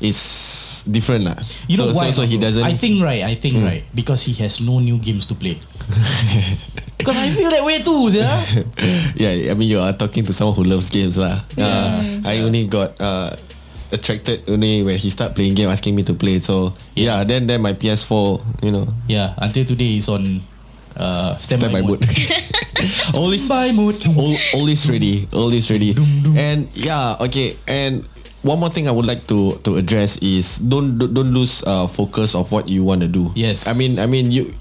is 0.03 0.83
different 0.91 1.25
lah. 1.25 1.39
You 1.71 1.79
so, 1.79 1.87
know 1.89 1.95
why? 1.97 2.11
So, 2.11 2.23
so 2.23 2.29
he 2.29 2.37
doesn't. 2.37 2.61
I 2.67 2.75
think 2.75 3.01
right. 3.01 3.23
I 3.25 3.35
think 3.39 3.57
Mm. 3.57 3.65
right 3.69 3.85
because 3.95 4.27
he 4.27 4.35
has 4.43 4.61
no 4.61 4.81
new 4.83 4.99
games 4.99 5.25
to 5.31 5.35
play. 5.39 5.57
Because 7.03 7.19
I 7.19 7.31
feel 7.35 7.51
that 7.51 7.65
way 7.67 7.83
too, 7.83 8.15
yeah. 8.15 8.39
yeah, 9.19 9.51
I 9.51 9.55
mean 9.59 9.67
you 9.67 9.83
are 9.83 9.91
talking 9.93 10.23
to 10.23 10.33
someone 10.33 10.55
who 10.55 10.63
loves 10.63 10.87
games 10.87 11.19
lah. 11.19 11.43
Uh, 11.59 11.99
I 12.23 12.47
only 12.47 12.71
got 12.71 12.95
uh, 13.03 13.35
attracted 13.91 14.47
only 14.47 14.87
when 14.87 14.95
he 15.03 15.11
start 15.11 15.35
playing 15.35 15.59
game, 15.59 15.67
asking 15.67 15.99
me 15.99 16.07
to 16.07 16.15
play. 16.15 16.39
So 16.39 16.79
yeah, 16.95 17.27
then 17.27 17.51
then 17.51 17.59
my 17.59 17.75
PS4, 17.75 18.63
you 18.63 18.71
know, 18.71 18.87
Yeah, 19.11 19.35
until 19.43 19.67
today 19.67 19.99
is 19.99 20.07
on 20.07 20.47
uh, 20.95 21.35
standby, 21.43 21.75
standby 21.75 21.83
mode. 21.91 22.01
mode. 22.07 22.23
always 23.19 23.43
Standby 23.43 23.75
mode. 23.75 23.99
Al- 24.07 24.39
always 24.55 24.87
ready, 24.87 25.27
always 25.35 25.67
ready. 25.75 25.99
And 26.39 26.71
yeah, 26.79 27.19
okay. 27.19 27.59
And 27.67 28.07
one 28.47 28.63
more 28.63 28.71
thing 28.71 28.87
I 28.87 28.95
would 28.95 29.11
like 29.11 29.27
to 29.27 29.59
to 29.67 29.75
address 29.75 30.23
is 30.23 30.63
don't 30.63 31.03
don't 31.03 31.11
don't 31.19 31.35
lose 31.35 31.67
uh, 31.67 31.91
focus 31.91 32.39
of 32.39 32.55
what 32.55 32.71
you 32.71 32.87
want 32.87 33.03
to 33.03 33.11
do. 33.11 33.35
Yes. 33.35 33.67
I 33.67 33.75
mean 33.75 33.99
I 33.99 34.07
mean 34.07 34.31
you. 34.31 34.55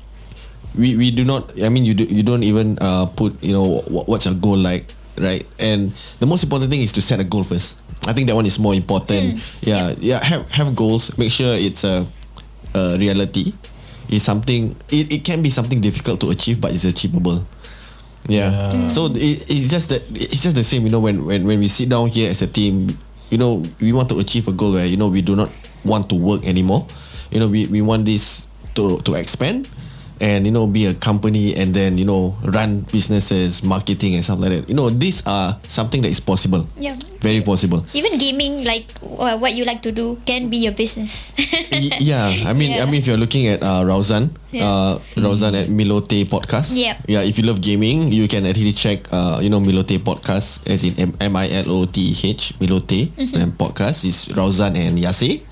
We, 0.78 0.96
we 0.96 1.12
do 1.12 1.26
not 1.26 1.52
I 1.62 1.70
mean 1.70 1.84
you 1.84 1.94
do, 1.94 2.06
you 2.06 2.24
don't 2.24 2.44
even 2.44 2.78
uh, 2.80 3.06
put 3.08 3.42
you 3.44 3.52
know 3.52 3.84
what, 3.88 4.08
what's 4.08 4.26
your 4.26 4.36
goal 4.36 4.58
like 4.58 4.88
right? 5.18 5.46
And 5.60 5.92
the 6.20 6.26
most 6.26 6.44
important 6.44 6.72
thing 6.72 6.82
is 6.82 6.92
to 6.94 7.02
set 7.02 7.20
a 7.20 7.24
goal 7.28 7.44
first. 7.44 7.78
I 8.08 8.14
think 8.14 8.28
that 8.28 8.36
one 8.36 8.46
is 8.46 8.58
more 8.58 8.74
important. 8.74 9.44
Yeah 9.62 9.94
yeah 10.00 10.24
have 10.24 10.50
have 10.52 10.76
goals. 10.76 11.18
Make 11.18 11.32
sure 11.32 11.54
it's 11.56 11.84
a, 11.84 12.08
a 12.74 12.98
reality. 12.98 13.54
It's 14.10 14.24
something 14.24 14.76
it, 14.90 15.12
it 15.12 15.22
can 15.24 15.42
be 15.42 15.50
something 15.50 15.82
difficult 15.82 16.20
to 16.22 16.30
achieve 16.32 16.62
but 16.62 16.74
it's 16.74 16.86
achievable. 16.86 17.46
Yeah. 18.28 18.90
So 18.90 19.08
it, 19.08 19.50
it's 19.50 19.70
just 19.70 19.90
that 19.90 20.04
it's 20.12 20.44
just 20.44 20.56
the 20.56 20.64
same, 20.64 20.86
you 20.86 20.92
know, 20.92 21.00
when, 21.00 21.26
when 21.26 21.46
when 21.46 21.60
we 21.60 21.68
sit 21.68 21.90
down 21.90 22.08
here 22.08 22.30
as 22.30 22.42
a 22.42 22.48
team, 22.48 22.98
you 23.30 23.38
know, 23.38 23.64
we 23.82 23.94
want 23.94 24.10
to 24.10 24.20
achieve 24.20 24.48
a 24.48 24.54
goal 24.54 24.74
where 24.74 24.86
you 24.86 24.98
know 24.98 25.10
we 25.10 25.22
do 25.22 25.36
not 25.36 25.50
want 25.84 26.10
to 26.10 26.16
work 26.16 26.46
anymore. 26.46 26.86
You 27.32 27.40
know, 27.40 27.48
we, 27.48 27.66
we 27.68 27.82
want 27.82 28.06
this 28.06 28.48
to 28.76 29.00
to 29.02 29.16
expand 29.16 29.68
and 30.22 30.46
you 30.46 30.54
know 30.54 30.70
be 30.70 30.86
a 30.86 30.94
company 30.94 31.58
and 31.58 31.74
then 31.74 31.98
you 31.98 32.06
know 32.06 32.38
run 32.46 32.86
businesses, 32.94 33.66
marketing 33.66 34.14
and 34.16 34.24
stuff 34.24 34.38
like 34.40 34.54
that. 34.54 34.70
You 34.70 34.76
know, 34.78 34.94
these 34.94 35.26
are 35.26 35.58
something 35.68 36.02
that 36.06 36.14
is 36.14 36.22
possible. 36.22 36.70
Yeah. 36.78 36.96
Very 37.22 37.42
possible. 37.46 37.86
Even 37.94 38.18
gaming, 38.18 38.66
like 38.66 38.90
uh, 39.06 39.38
what 39.38 39.54
you 39.54 39.62
like 39.66 39.82
to 39.86 39.92
do, 39.94 40.18
can 40.26 40.50
be 40.50 40.58
your 40.66 40.74
business. 40.74 41.34
Y- 41.72 41.94
yeah, 42.02 42.50
I 42.50 42.54
mean, 42.54 42.82
I 42.82 42.86
mean, 42.90 42.98
if 42.98 43.06
you're 43.06 43.18
looking 43.22 43.46
at 43.46 43.62
uh, 43.62 43.86
Rauzan, 43.86 44.34
uh, 44.58 44.98
Rauzan 45.22 45.54
at 45.54 45.70
Milote 45.70 46.26
podcast, 46.26 46.74
Yep. 46.74 47.06
yeah, 47.08 47.22
if 47.22 47.38
you 47.38 47.46
love 47.46 47.62
gaming, 47.62 48.10
you 48.12 48.26
can 48.28 48.46
actually 48.50 48.74
check, 48.74 49.06
uh, 49.14 49.38
you 49.38 49.50
know, 49.54 49.62
Milote 49.62 50.02
podcast, 50.02 50.66
as 50.66 50.82
in 50.84 50.98
M 50.98 51.14
M 51.22 51.34
I 51.38 51.46
L 51.62 51.70
O 51.70 51.86
T 51.86 52.10
H 52.10 52.58
Milote, 52.58 53.14
and 53.38 53.54
podcast 53.54 54.02
is 54.02 54.26
Rauzan 54.34 54.74
and 54.74 54.98
Yase, 54.98 55.46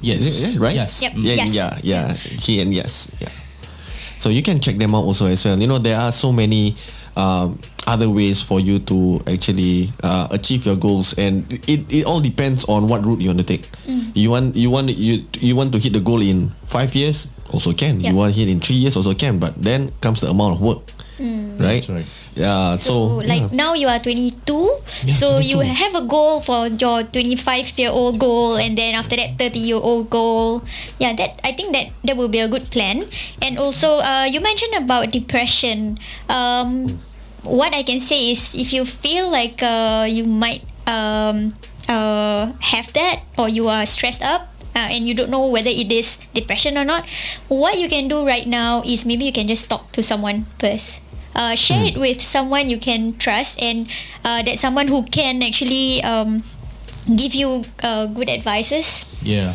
Yes. 0.00 0.24
Is 0.24 0.56
it- 0.56 0.56
yeah, 0.56 0.64
right? 0.64 0.74
Yes. 0.76 0.92
Yep. 1.04 1.12
yeah, 1.20 1.34
Yes. 1.36 1.48
yeah, 1.52 1.70
yeah, 1.84 2.06
he 2.16 2.64
and 2.64 2.72
yes, 2.72 3.12
yeah. 3.20 3.28
So 4.20 4.28
you 4.28 4.42
can 4.44 4.60
check 4.60 4.76
them 4.76 4.94
out 4.94 5.04
also 5.08 5.26
as 5.26 5.42
well. 5.44 5.58
You 5.58 5.66
know, 5.66 5.78
there 5.78 5.96
are 5.96 6.12
so 6.12 6.30
many 6.30 6.76
um, 7.16 7.58
other 7.86 8.08
ways 8.08 8.42
for 8.44 8.60
you 8.60 8.78
to 8.80 9.18
actually 9.26 9.88
uh, 10.04 10.28
achieve 10.30 10.66
your 10.66 10.76
goals, 10.76 11.16
and 11.16 11.50
it, 11.66 11.88
it 11.88 12.04
all 12.04 12.20
depends 12.20 12.68
on 12.68 12.86
what 12.86 13.02
route 13.04 13.20
you 13.20 13.32
want 13.32 13.40
to 13.40 13.48
take. 13.48 13.64
You 14.14 14.30
want 14.30 14.54
you 14.54 14.68
want 14.70 14.90
you 14.92 15.24
you 15.40 15.56
want 15.56 15.72
to 15.72 15.78
hit 15.80 15.94
the 15.94 16.00
goal 16.04 16.20
in 16.20 16.50
five 16.66 16.94
years, 16.94 17.28
also 17.50 17.72
can. 17.72 18.00
Yeah. 18.00 18.10
You 18.10 18.16
want 18.16 18.34
to 18.34 18.38
hit 18.38 18.48
in 18.48 18.60
three 18.60 18.76
years, 18.76 18.96
also 18.96 19.14
can. 19.14 19.38
But 19.40 19.56
then 19.56 19.90
comes 20.04 20.20
the 20.20 20.28
amount 20.28 20.56
of 20.56 20.60
work, 20.60 20.84
right? 21.20 21.80
That's 21.80 21.88
right. 21.88 22.06
Yeah. 22.34 22.76
So, 22.76 23.20
So, 23.20 23.26
like 23.26 23.52
yeah. 23.52 23.56
now 23.56 23.74
you 23.74 23.88
are 23.88 23.98
22. 23.98 24.40
Yeah, 25.04 25.14
so 25.14 25.38
you 25.38 25.60
have 25.60 25.94
a 25.94 26.00
goal 26.04 26.40
for 26.40 26.68
your 26.68 27.02
25 27.04 27.76
year 27.78 27.90
old 27.90 28.18
goal, 28.18 28.56
and 28.56 28.76
then 28.76 28.94
after 28.94 29.16
that 29.16 29.36
30 29.38 29.58
year 29.58 29.76
old 29.80 30.08
goal. 30.10 30.62
Yeah, 30.98 31.12
that 31.14 31.40
I 31.44 31.52
think 31.52 31.72
that 31.76 31.92
that 32.04 32.16
will 32.16 32.30
be 32.32 32.40
a 32.40 32.48
good 32.48 32.70
plan. 32.70 33.04
And 33.42 33.58
also, 33.58 34.00
uh, 34.00 34.24
you 34.24 34.40
mentioned 34.40 34.74
about 34.78 35.10
depression. 35.10 35.98
Um, 36.28 36.98
what 37.42 37.74
I 37.74 37.82
can 37.82 38.00
say 38.00 38.32
is, 38.32 38.54
if 38.54 38.72
you 38.72 38.84
feel 38.84 39.30
like 39.30 39.62
uh, 39.62 40.06
you 40.08 40.24
might 40.24 40.64
um, 40.86 41.56
uh, 41.88 42.52
have 42.72 42.92
that, 42.94 43.22
or 43.36 43.48
you 43.48 43.68
are 43.68 43.84
stressed 43.86 44.22
up. 44.22 44.48
Uh, 44.70 44.86
and 44.86 45.02
you 45.02 45.18
don't 45.18 45.34
know 45.34 45.42
whether 45.50 45.68
it 45.68 45.90
is 45.90 46.14
depression 46.32 46.78
or 46.78 46.86
not. 46.86 47.02
What 47.50 47.74
you 47.82 47.90
can 47.90 48.06
do 48.06 48.22
right 48.22 48.46
now 48.46 48.86
is 48.86 49.02
maybe 49.04 49.26
you 49.26 49.34
can 49.34 49.50
just 49.50 49.66
talk 49.68 49.90
to 49.98 50.00
someone 50.00 50.46
first 50.62 51.02
uh, 51.34 51.54
share 51.54 51.84
it 51.84 51.96
with 51.96 52.20
someone 52.20 52.68
you 52.68 52.78
can 52.78 53.16
trust 53.18 53.60
and 53.62 53.86
uh, 54.24 54.42
that 54.42 54.58
someone 54.58 54.88
who 54.88 55.02
can 55.04 55.42
actually 55.42 56.02
um, 56.02 56.42
give 57.16 57.34
you 57.34 57.64
uh, 57.82 58.06
good 58.06 58.28
advices. 58.28 59.04
Yeah. 59.22 59.54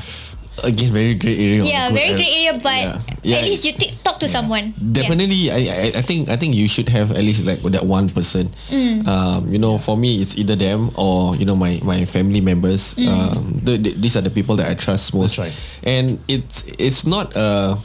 again, 0.64 0.88
very 0.96 1.16
great 1.20 1.36
area. 1.36 1.64
yeah, 1.68 1.92
very 1.92 2.16
ad- 2.16 2.16
great 2.16 2.32
area, 2.32 2.54
but 2.64 2.80
Yeah. 2.80 2.96
Yeah. 3.28 3.38
at 3.38 3.44
least 3.44 3.66
you 3.68 3.74
t- 3.76 3.92
talk 4.08 4.24
to 4.24 4.28
someone. 4.32 4.72
Definitely, 4.80 5.52
I, 5.52 5.60
I 5.68 5.88
I 6.00 6.04
think 6.06 6.32
I 6.32 6.40
think 6.40 6.56
you 6.56 6.72
should 6.72 6.88
have 6.96 7.12
at 7.12 7.20
least 7.28 7.44
like 7.44 7.60
that 7.76 7.84
one 7.84 8.08
person. 8.08 8.48
Mm. 8.72 9.04
Um, 9.04 9.52
you 9.52 9.60
know, 9.60 9.76
for 9.76 10.00
me, 10.00 10.24
it's 10.24 10.38
either 10.40 10.56
them 10.56 10.96
or 10.96 11.36
you 11.36 11.44
know 11.44 11.60
my 11.60 11.84
my 11.84 12.08
family 12.08 12.40
members. 12.40 12.96
Mm. 12.96 13.04
Um, 13.12 13.42
the, 13.68 13.76
the, 13.76 13.92
these 14.00 14.16
are 14.16 14.24
the 14.24 14.32
people 14.32 14.56
that 14.64 14.72
I 14.72 14.80
trust 14.80 15.12
most. 15.12 15.36
That's 15.36 15.52
right. 15.52 15.56
And 15.84 16.24
it's 16.32 16.64
it's 16.80 17.04
not 17.04 17.36
a 17.36 17.76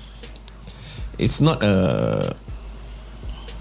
it's 1.19 1.41
not 1.43 1.59
a 1.67 2.37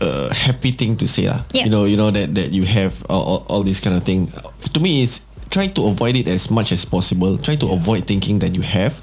a 0.01 0.33
happy 0.33 0.71
thing 0.71 0.95
to 0.97 1.07
say 1.07 1.27
lah. 1.27 1.43
Yeah. 1.53 1.65
You 1.65 1.69
know, 1.69 1.85
you 1.85 1.97
know 1.97 2.11
that 2.11 2.35
that 2.35 2.51
you 2.51 2.63
have 2.63 3.03
all, 3.09 3.23
all, 3.23 3.41
all 3.47 3.63
this 3.63 3.79
kind 3.79 3.95
of 3.95 4.03
thing. 4.03 4.31
To 4.73 4.79
me, 4.79 5.03
it's 5.03 5.21
try 5.49 5.67
to 5.67 5.81
avoid 5.87 6.15
it 6.15 6.27
as 6.27 6.49
much 6.51 6.71
as 6.71 6.85
possible. 6.85 7.37
Try 7.37 7.55
to 7.57 7.67
avoid 7.71 8.05
thinking 8.05 8.39
that 8.39 8.55
you 8.55 8.61
have. 8.61 9.01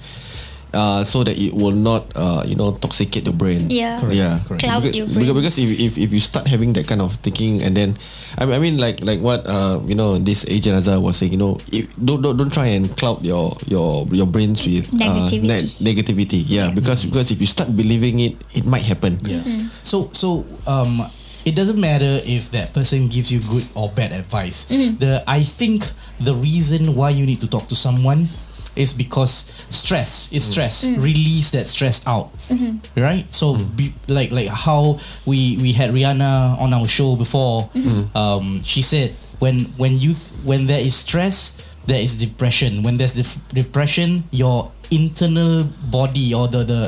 Uh, 0.77 1.01
so 1.01 1.25
that 1.25 1.41
it 1.41 1.57
will 1.57 1.73
not, 1.73 2.05
uh, 2.13 2.45
you 2.45 2.53
know, 2.53 2.77
toxicate 2.77 3.25
the 3.25 3.33
brain. 3.33 3.73
Yeah. 3.73 3.97
Correct, 3.97 4.13
yeah. 4.13 4.45
correct. 4.45 4.61
Cloud 4.61 4.85
because, 4.85 4.93
your 4.93 5.09
because, 5.09 5.25
brain. 5.25 5.35
because 5.41 5.57
if, 5.57 5.69
if, 5.81 5.93
if 5.97 6.13
you 6.13 6.21
start 6.21 6.45
having 6.45 6.77
that 6.77 6.85
kind 6.85 7.01
of 7.01 7.17
thinking 7.25 7.65
and 7.65 7.73
then, 7.73 7.97
I 8.37 8.45
mean, 8.45 8.55
I 8.55 8.59
mean 8.61 8.77
like 8.77 9.01
like 9.01 9.25
what 9.25 9.49
uh, 9.49 9.81
you 9.89 9.97
know 9.97 10.21
this 10.21 10.45
agent 10.53 10.77
Azhar 10.77 11.01
was 11.01 11.17
saying, 11.17 11.33
you 11.33 11.41
know, 11.41 11.57
if, 11.73 11.89
don't, 11.97 12.21
don't 12.21 12.37
don't 12.37 12.53
try 12.53 12.77
and 12.77 12.93
cloud 12.93 13.25
your 13.25 13.57
your 13.65 14.05
your 14.13 14.29
brains 14.29 14.61
with 14.69 14.85
Negativity. 14.93 15.41
Uh, 15.41 15.57
ne- 15.57 15.75
negativity. 15.81 16.41
Yeah, 16.45 16.69
because 16.69 17.09
because 17.09 17.33
if 17.33 17.41
you 17.41 17.49
start 17.49 17.73
believing 17.73 18.21
it, 18.21 18.37
it 18.53 18.69
might 18.69 18.85
happen. 18.85 19.17
Yeah. 19.25 19.41
So 19.81 20.13
so 20.13 20.45
um 20.69 21.01
it 21.47 21.55
doesn't 21.55 21.79
matter 21.79 22.21
if 22.27 22.51
that 22.51 22.75
person 22.75 23.07
gives 23.09 23.31
you 23.31 23.39
good 23.41 23.65
or 23.73 23.89
bad 23.89 24.13
advice. 24.13 24.67
The 24.67 25.23
I 25.25 25.47
think 25.47 25.89
the 26.19 26.35
reason 26.35 26.99
why 26.99 27.15
you 27.15 27.25
need 27.25 27.41
to 27.41 27.49
talk 27.49 27.71
to 27.71 27.79
someone 27.79 28.29
is 28.77 28.93
because 28.93 29.51
stress 29.71 30.31
is 30.33 30.45
mm. 30.45 30.53
stress. 30.53 30.85
Mm. 30.85 31.03
Release 31.03 31.51
that 31.51 31.67
stress 31.67 32.07
out. 32.07 32.33
Mm-hmm. 32.49 33.01
Right? 33.01 33.27
So 33.35 33.55
mm. 33.57 33.77
be, 33.77 33.95
like 34.07 34.31
like 34.31 34.49
how 34.49 35.01
we 35.25 35.57
we 35.59 35.73
had 35.73 35.91
Rihanna 35.91 36.61
on 36.61 36.73
our 36.73 36.87
show 36.87 37.17
before. 37.17 37.69
Mm-hmm. 37.75 38.17
Um 38.17 38.63
she 38.63 38.83
said 38.83 39.17
when 39.39 39.73
when 39.77 39.99
you 39.99 40.15
th- 40.15 40.33
when 40.45 40.67
there 40.67 40.81
is 40.81 40.95
stress 40.95 41.53
there 41.87 42.01
is 42.01 42.17
depression 42.17 42.83
when 42.83 42.97
there's 42.97 43.15
def- 43.15 43.39
depression 43.55 44.25
your 44.31 44.73
internal 44.91 45.65
body 45.91 46.35
or 46.35 46.47
the 46.47 46.63
the 46.63 46.83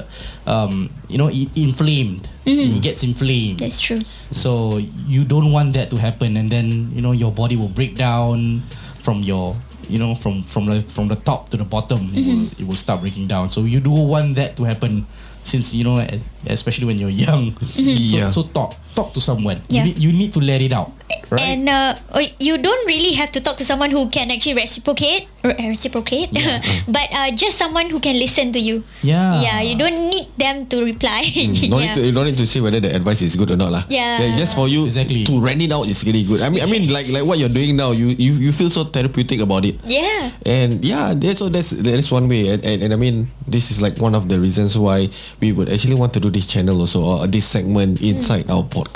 um 0.46 0.90
you 1.08 1.18
know 1.18 1.28
it 1.28 1.48
inflamed 1.56 2.28
mm-hmm. 2.46 2.76
it 2.76 2.82
gets 2.82 3.02
inflamed 3.02 3.58
That's 3.58 3.80
true. 3.80 4.02
so 4.30 4.78
you 5.06 5.24
don't 5.24 5.50
want 5.50 5.74
that 5.74 5.90
to 5.90 5.96
happen 5.96 6.36
and 6.36 6.50
then 6.50 6.90
you 6.94 7.02
know 7.02 7.12
your 7.12 7.32
body 7.32 7.56
will 7.56 7.70
break 7.70 7.96
down 7.96 8.60
from 9.02 9.22
your 9.22 9.56
you 9.88 9.98
know 9.98 10.14
from 10.14 10.42
from 10.44 10.66
the 10.66 10.80
from 10.80 11.08
the 11.08 11.16
top 11.16 11.48
to 11.50 11.56
the 11.56 11.64
bottom 11.64 12.10
it, 12.14 12.26
will, 12.26 12.46
it 12.60 12.66
will 12.66 12.76
start 12.76 13.00
breaking 13.00 13.26
down. 13.26 13.50
So 13.50 13.62
you 13.62 13.80
do 13.80 13.90
want 13.90 14.36
that 14.36 14.56
to 14.56 14.64
happen 14.64 15.06
since 15.42 15.72
you 15.74 15.84
know 15.84 15.98
as, 15.98 16.30
especially 16.46 16.86
when 16.86 16.98
you're 16.98 17.10
young. 17.10 17.56
Yeah. 17.74 18.30
so, 18.30 18.42
so 18.42 18.48
talk 18.48 18.74
talk 18.98 19.14
to 19.14 19.20
someone 19.22 19.62
Yeah. 19.70 19.78
you, 19.78 19.82
need, 19.86 19.96
you 20.02 20.10
need 20.10 20.30
to 20.34 20.40
let 20.42 20.58
it 20.58 20.74
out 20.74 20.90
Right. 21.28 21.40
And 21.56 21.68
uh, 21.68 21.96
oh, 22.16 22.24
you 22.40 22.56
don't 22.56 22.84
really 22.88 23.12
have 23.20 23.32
to 23.36 23.40
talk 23.40 23.56
to 23.60 23.64
someone 23.64 23.90
who 23.92 24.08
can 24.08 24.30
actually 24.32 24.56
reciprocate, 24.56 25.28
or 25.44 25.52
reciprocate, 25.60 26.32
but 26.88 27.08
uh, 27.12 27.30
just 27.36 27.60
someone 27.60 27.88
who 27.92 28.00
can 28.00 28.16
listen 28.16 28.52
to 28.52 28.60
you. 28.60 28.84
Yeah. 29.04 29.40
Yeah, 29.40 29.58
you 29.60 29.76
don't 29.76 30.08
need 30.08 30.28
them 30.40 30.64
to 30.72 30.84
reply. 30.84 31.24
No 31.68 31.76
yeah. 31.80 31.92
need 31.92 31.94
to, 31.96 32.02
you 32.08 32.12
don't 32.12 32.24
need 32.24 32.40
to 32.40 32.46
say 32.48 32.60
whether 32.64 32.80
the 32.80 32.88
advice 32.94 33.20
is 33.20 33.36
good 33.36 33.50
or 33.52 33.56
not 33.60 33.72
lah. 33.72 33.84
Yeah. 33.92 34.36
Just 34.36 34.56
for 34.56 34.68
you 34.68 34.88
Exactly. 34.88 35.24
to 35.28 35.36
rent 35.40 35.60
it 35.60 35.72
out 35.72 35.84
is 35.84 36.00
really 36.04 36.24
good. 36.24 36.40
I 36.40 36.48
mean, 36.48 36.64
I 36.64 36.66
mean, 36.68 36.88
like 36.88 37.12
like 37.12 37.24
what 37.28 37.36
you're 37.36 37.52
doing 37.52 37.76
now, 37.76 37.92
you 37.92 38.08
you, 38.16 38.32
you 38.48 38.52
feel 38.52 38.72
so 38.72 38.88
therapeutic 38.88 39.40
about 39.44 39.68
it. 39.68 39.76
yeah. 39.84 40.32
And 40.48 40.80
yeah, 40.80 41.12
that's 41.12 41.44
so 41.44 41.52
that's 41.52 41.76
that's 41.76 42.08
one 42.08 42.28
way. 42.28 42.48
And, 42.56 42.64
and 42.64 42.88
and 42.88 42.90
I 42.92 42.96
mean, 42.96 43.28
this 43.44 43.68
is 43.68 43.84
like 43.84 44.00
one 44.00 44.16
of 44.16 44.32
the 44.32 44.40
reasons 44.40 44.80
why 44.80 45.12
we 45.44 45.52
would 45.52 45.68
actually 45.68 45.96
want 45.96 46.16
to 46.16 46.20
do 46.24 46.32
this 46.32 46.48
channel 46.48 46.80
also 46.80 47.04
or 47.04 47.26
this 47.28 47.44
segment 47.44 48.00
inside 48.00 48.48
our 48.48 48.64
podcast. 48.64 48.87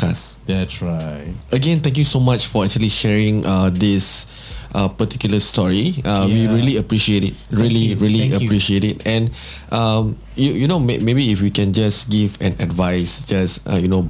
That's 0.46 0.80
right. 0.82 1.32
Again, 1.52 1.80
thank 1.80 1.96
you 1.98 2.04
so 2.04 2.20
much 2.20 2.46
for 2.46 2.64
actually 2.64 2.88
sharing 2.88 3.44
uh, 3.46 3.70
this 3.70 4.26
uh, 4.74 4.88
particular 4.88 5.38
story. 5.40 6.00
Uh, 6.04 6.26
We 6.26 6.46
really 6.48 6.76
appreciate 6.76 7.24
it. 7.24 7.34
Really, 7.50 7.94
really 7.94 8.28
thank 8.30 8.42
you. 8.42 8.48
appreciate 8.48 8.84
it. 8.84 9.04
And 9.06 9.30
um, 9.70 10.16
you 10.34 10.52
you 10.52 10.66
know 10.66 10.78
may, 10.80 10.98
maybe 10.98 11.30
if 11.32 11.40
we 11.40 11.50
can 11.52 11.72
just 11.72 12.08
give 12.10 12.40
an 12.40 12.56
advice, 12.58 13.24
just 13.28 13.62
uh, 13.68 13.76
you 13.76 13.88
know, 13.88 14.08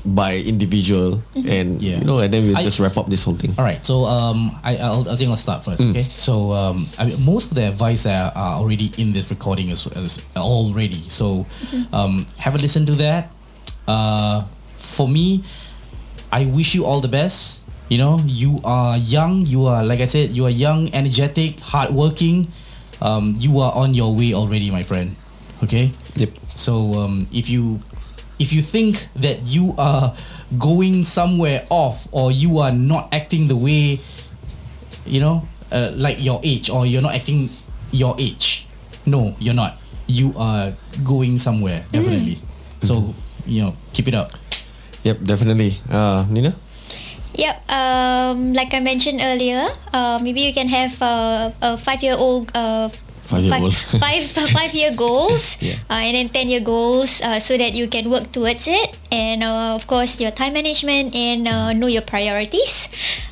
by 0.00 0.38
individual, 0.40 1.20
and 1.36 1.82
Yeah. 1.82 2.00
you 2.00 2.06
know, 2.08 2.22
and 2.24 2.32
then 2.32 2.46
we'll 2.48 2.56
I- 2.56 2.64
just 2.64 2.80
wrap 2.80 2.96
up 2.96 3.10
this 3.12 3.26
whole 3.26 3.36
thing. 3.36 3.52
All 3.60 3.66
right, 3.66 3.84
so 3.84 4.06
um, 4.08 4.54
I 4.64 4.78
I'll, 4.80 5.04
I 5.10 5.16
think 5.18 5.28
I'll 5.28 5.36
start 5.36 5.60
first. 5.66 5.82
Okay, 5.84 6.06
so 6.16 6.54
um, 6.56 6.88
I 6.96 7.04
mean, 7.10 7.20
most 7.20 7.50
of 7.52 7.58
the 7.58 7.68
advice 7.68 8.06
that 8.08 8.32
are 8.32 8.62
already 8.62 8.94
in 8.96 9.12
this 9.12 9.28
recording 9.28 9.68
is, 9.68 9.84
is 9.98 10.22
already. 10.38 11.04
So 11.12 11.44
um, 11.92 12.24
have 12.40 12.54
a 12.56 12.58
listen 12.62 12.86
to 12.88 12.94
that. 13.02 13.28
Uh, 13.90 14.46
for 14.90 15.08
me, 15.08 15.42
I 16.32 16.46
wish 16.46 16.74
you 16.74 16.84
all 16.84 17.00
the 17.00 17.08
best. 17.08 17.62
You 17.88 17.98
know, 17.98 18.20
you 18.26 18.60
are 18.64 18.98
young. 18.98 19.46
You 19.46 19.66
are 19.66 19.82
like 19.82 20.00
I 20.00 20.04
said, 20.06 20.30
you 20.30 20.46
are 20.46 20.52
young, 20.52 20.92
energetic, 20.94 21.58
hardworking. 21.60 22.48
Um, 23.00 23.34
you 23.38 23.58
are 23.58 23.72
on 23.74 23.94
your 23.94 24.14
way 24.14 24.34
already, 24.34 24.70
my 24.70 24.82
friend. 24.82 25.16
Okay. 25.64 25.92
Yep. 26.14 26.30
So 26.54 26.94
um, 26.94 27.26
if 27.32 27.48
you 27.48 27.80
if 28.38 28.52
you 28.52 28.62
think 28.62 29.08
that 29.16 29.42
you 29.44 29.74
are 29.78 30.14
going 30.58 31.04
somewhere 31.04 31.66
off 31.70 32.06
or 32.12 32.30
you 32.30 32.58
are 32.58 32.72
not 32.72 33.12
acting 33.12 33.46
the 33.46 33.56
way 33.56 34.00
you 35.06 35.20
know 35.20 35.46
uh, 35.70 35.92
like 35.94 36.22
your 36.22 36.40
age 36.42 36.70
or 36.70 36.86
you're 36.86 37.02
not 37.02 37.14
acting 37.14 37.50
your 37.90 38.14
age, 38.18 38.66
no, 39.06 39.34
you're 39.38 39.54
not. 39.54 39.78
You 40.06 40.34
are 40.36 40.74
going 41.02 41.38
somewhere 41.38 41.84
definitely. 41.90 42.38
So 42.82 43.14
you 43.46 43.62
know, 43.62 43.76
keep 43.92 44.06
it 44.08 44.14
up. 44.14 44.32
Yep, 45.04 45.24
definitely. 45.24 45.80
Uh, 45.90 46.26
Nina. 46.28 46.54
Yep. 47.34 47.70
Um, 47.70 48.52
like 48.52 48.74
I 48.74 48.80
mentioned 48.80 49.20
earlier, 49.22 49.68
uh, 49.92 50.18
maybe 50.20 50.40
you 50.42 50.52
can 50.52 50.68
have 50.68 51.00
uh, 51.00 51.50
a 51.62 51.76
five-year-old. 51.78 52.50
Uh, 52.54 52.90
Five-year-old. 53.30 53.74
five 54.02 54.26
five-year 54.26 54.90
goals, 54.98 55.54
Yeah. 55.62 55.78
uh, 55.86 56.02
and 56.02 56.18
then 56.18 56.28
ten-year 56.34 56.60
goals, 56.60 57.22
uh, 57.22 57.38
so 57.38 57.54
that 57.54 57.78
you 57.78 57.86
can 57.86 58.10
work 58.10 58.34
towards 58.34 58.66
it. 58.66 58.98
And 59.10 59.42
uh, 59.42 59.74
of 59.74 59.86
course, 59.86 60.18
your 60.18 60.30
time 60.30 60.54
management 60.54 61.14
and 61.14 61.46
uh, 61.46 61.70
know 61.72 61.86
your 61.86 62.02
priorities. 62.02 62.90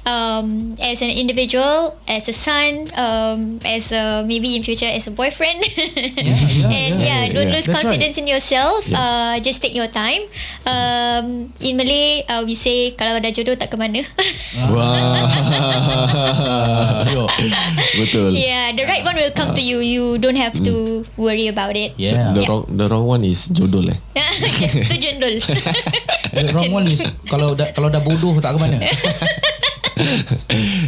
Um, 0.09 0.75
as 0.81 1.03
an 1.03 1.11
individual, 1.13 1.99
as 2.09 2.27
a 2.27 2.33
son, 2.33 2.89
um, 2.97 3.61
as 3.63 3.93
a 3.93 4.25
maybe 4.27 4.57
in 4.57 4.63
future 4.63 4.89
as 4.89 5.07
a 5.07 5.13
boyfriend. 5.13 5.61
yeah, 5.77 6.71
and 6.71 6.95
yeah, 6.97 7.27
yeah, 7.29 7.33
don't 7.35 7.51
yeah. 7.51 7.55
lose 7.55 7.67
That's 7.69 7.85
right. 7.85 7.93
confidence 7.93 8.17
in 8.17 8.27
yourself. 8.27 8.89
Yeah. 8.89 8.97
Uh, 8.99 9.35
just 9.45 9.61
take 9.61 9.75
your 9.77 9.87
time. 9.91 10.23
Um, 10.65 11.53
in 11.61 11.77
Malay, 11.77 12.25
uh, 12.25 12.43
we 12.47 12.55
say 12.55 12.97
kalau 12.97 13.19
ada 13.21 13.29
jodoh 13.31 13.53
tak 13.59 13.69
ke 13.69 13.77
mana. 13.77 14.01
Wah. 14.73 15.29
Yo. 17.13 17.29
Betul. 18.01 18.33
yeah, 18.35 18.73
the 18.73 18.85
right 18.89 19.05
one 19.05 19.17
will 19.17 19.31
come 19.37 19.53
to 19.55 19.63
you. 19.63 19.79
You 19.89 20.21
don't 20.21 20.37
have 20.37 20.53
to 20.69 21.09
worry 21.17 21.49
about 21.49 21.73
it. 21.73 21.97
Yeah. 21.97 22.37
The 22.37 22.45
wrong 22.45 22.69
the 22.69 22.87
wrong 22.93 23.09
one 23.09 23.25
is 23.25 23.49
jodoh 23.49 23.89
eh. 23.89 23.97
Itu 24.85 24.97
jendul. 25.01 25.41
The 26.29 26.53
wrong 26.57 26.85
one 26.85 26.87
is 26.87 27.01
kalau 27.25 27.57
dah 27.57 27.73
kalau 27.73 27.89
dah 27.89 28.05
bodoh 28.05 28.37
tak 28.45 28.53
ke 28.53 28.59
mana. 28.61 28.77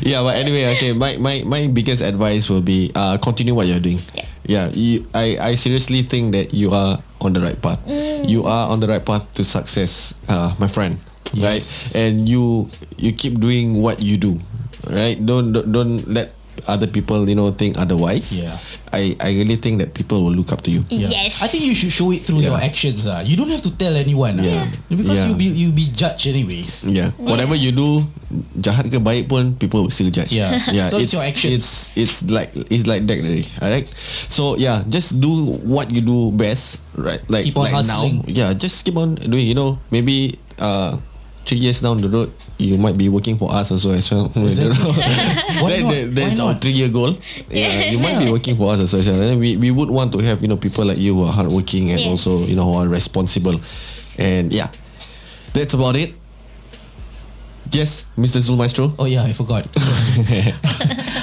yeah, 0.05 0.21
but 0.21 0.37
anyway, 0.37 0.69
okay. 0.77 0.93
My 0.93 1.17
my 1.17 1.43
my 1.49 1.67
biggest 1.73 2.05
advice 2.05 2.47
will 2.53 2.63
be 2.63 2.93
uh, 2.93 3.17
continue 3.17 3.57
what 3.57 3.65
you're 3.65 3.83
doing. 3.83 3.99
Yeah. 4.13 4.29
Yeah, 4.51 4.67
you, 4.75 5.07
I 5.15 5.39
I 5.39 5.53
seriously 5.55 6.03
think 6.03 6.35
that 6.35 6.51
you 6.51 6.75
are 6.75 6.99
on 7.23 7.31
the 7.33 7.41
right 7.41 7.55
path. 7.55 7.79
You 8.27 8.51
are 8.51 8.67
on 8.67 8.83
the 8.83 8.91
right 8.91 9.03
path 9.03 9.23
to 9.39 9.47
success, 9.47 10.13
uh, 10.27 10.53
my 10.59 10.67
friend. 10.67 10.99
Right, 11.39 11.63
and 11.95 12.27
you 12.27 12.67
you 12.99 13.15
keep 13.15 13.39
doing 13.39 13.79
what 13.79 14.03
you 14.03 14.19
do. 14.19 14.43
Right, 14.91 15.15
don't 15.15 15.55
don't, 15.55 15.71
don't 15.71 15.95
let 16.11 16.35
other 16.67 16.87
people 16.87 17.29
you 17.29 17.35
know 17.37 17.51
think 17.53 17.79
otherwise. 17.79 18.33
Yeah. 18.37 18.57
I 18.91 19.15
I 19.23 19.31
really 19.39 19.55
think 19.55 19.79
that 19.79 19.95
people 19.95 20.19
will 20.27 20.35
look 20.35 20.51
up 20.51 20.67
to 20.67 20.71
you. 20.75 20.83
Yes. 20.91 21.39
I 21.39 21.47
think 21.47 21.63
you 21.63 21.79
should 21.79 21.95
show 21.95 22.11
it 22.11 22.27
through 22.27 22.43
Yeah. 22.43 22.51
your 22.53 22.59
actions. 22.59 23.07
Ah, 23.07 23.23
you 23.23 23.39
don't 23.39 23.51
have 23.55 23.63
to 23.63 23.71
tell 23.71 23.95
anyone. 23.95 24.43
ah. 24.43 24.45
Yeah. 24.45 24.65
Because 24.91 25.23
Yeah. 25.23 25.29
you 25.31 25.35
be 25.39 25.47
you 25.47 25.69
be 25.71 25.87
judged 25.95 26.27
anyways. 26.27 26.83
Yeah. 26.91 27.15
Whatever 27.15 27.55
you 27.55 27.71
do, 27.71 28.03
jahat 28.59 28.91
ke 28.91 28.99
baik 28.99 29.31
pun, 29.31 29.55
people 29.63 29.87
will 29.87 29.95
still 29.95 30.11
judge. 30.11 30.35
Yeah. 30.35 30.59
Yeah. 30.75 30.91
So 30.91 30.99
it's 30.99 31.15
your 31.15 31.23
actions. 31.23 31.55
It's 31.55 31.71
it's 31.95 32.15
like 32.27 32.51
it's 32.67 32.91
like 32.91 33.07
that 33.07 33.23
already. 33.23 33.47
Alright. 33.63 33.87
So 34.27 34.59
yeah, 34.59 34.83
just 34.91 35.23
do 35.23 35.55
what 35.63 35.95
you 35.95 36.03
do 36.03 36.35
best. 36.35 36.83
Right. 36.99 37.23
Like 37.31 37.47
Keep 37.47 37.63
on 37.63 37.71
like 37.71 37.75
hustling. 37.79 38.27
now. 38.27 38.31
Yeah. 38.31 38.51
Just 38.59 38.83
keep 38.83 38.99
on 38.99 39.15
doing. 39.23 39.47
You 39.47 39.55
know, 39.55 39.79
maybe 39.95 40.35
uh. 40.59 40.99
Three 41.47 41.59
years 41.59 41.81
down 41.81 42.01
the 42.01 42.09
road, 42.09 42.31
you 42.59 42.79
might 42.79 42.97
be 42.97 43.09
working 43.09 43.37
for 43.37 43.51
us 43.51 43.73
also 43.73 43.91
as 43.93 44.11
well. 44.13 44.31
I 44.37 44.55
don't 44.55 44.71
know. 44.71 44.93
Why 45.63 45.71
That- 45.71 45.83
not? 45.83 45.91
that- 45.95 46.15
that's 46.15 46.39
Why 46.39 46.47
our 46.47 46.55
three-year 46.55 46.89
goal. 46.91 47.17
Yeah, 47.51 47.91
you 47.91 47.99
might 47.99 48.19
be 48.23 48.31
working 48.31 48.55
for 48.57 48.73
us 48.73 48.81
as 48.95 49.09
well. 49.09 49.21
And 49.21 49.41
we 49.41 49.57
we 49.57 49.71
would 49.73 49.91
want 49.91 50.13
to 50.13 50.19
have 50.23 50.43
you 50.43 50.49
know 50.49 50.57
people 50.57 50.85
like 50.85 50.99
you 50.99 51.15
who 51.15 51.25
are 51.25 51.33
hardworking 51.33 51.91
and 51.91 51.99
Yeah. 52.01 52.11
also 52.11 52.45
you 52.47 52.55
know 52.55 52.71
who 52.71 52.79
are 52.79 52.87
responsible. 52.87 53.59
And 54.19 54.53
yeah, 54.53 54.69
that's 55.53 55.75
about 55.75 55.97
it. 55.97 56.15
Yes, 57.73 58.05
Mr. 58.19 58.39
Zulmaestro. 58.43 58.95
Oh 58.99 59.07
yeah, 59.07 59.23
I 59.25 59.33
forgot. 59.33 59.67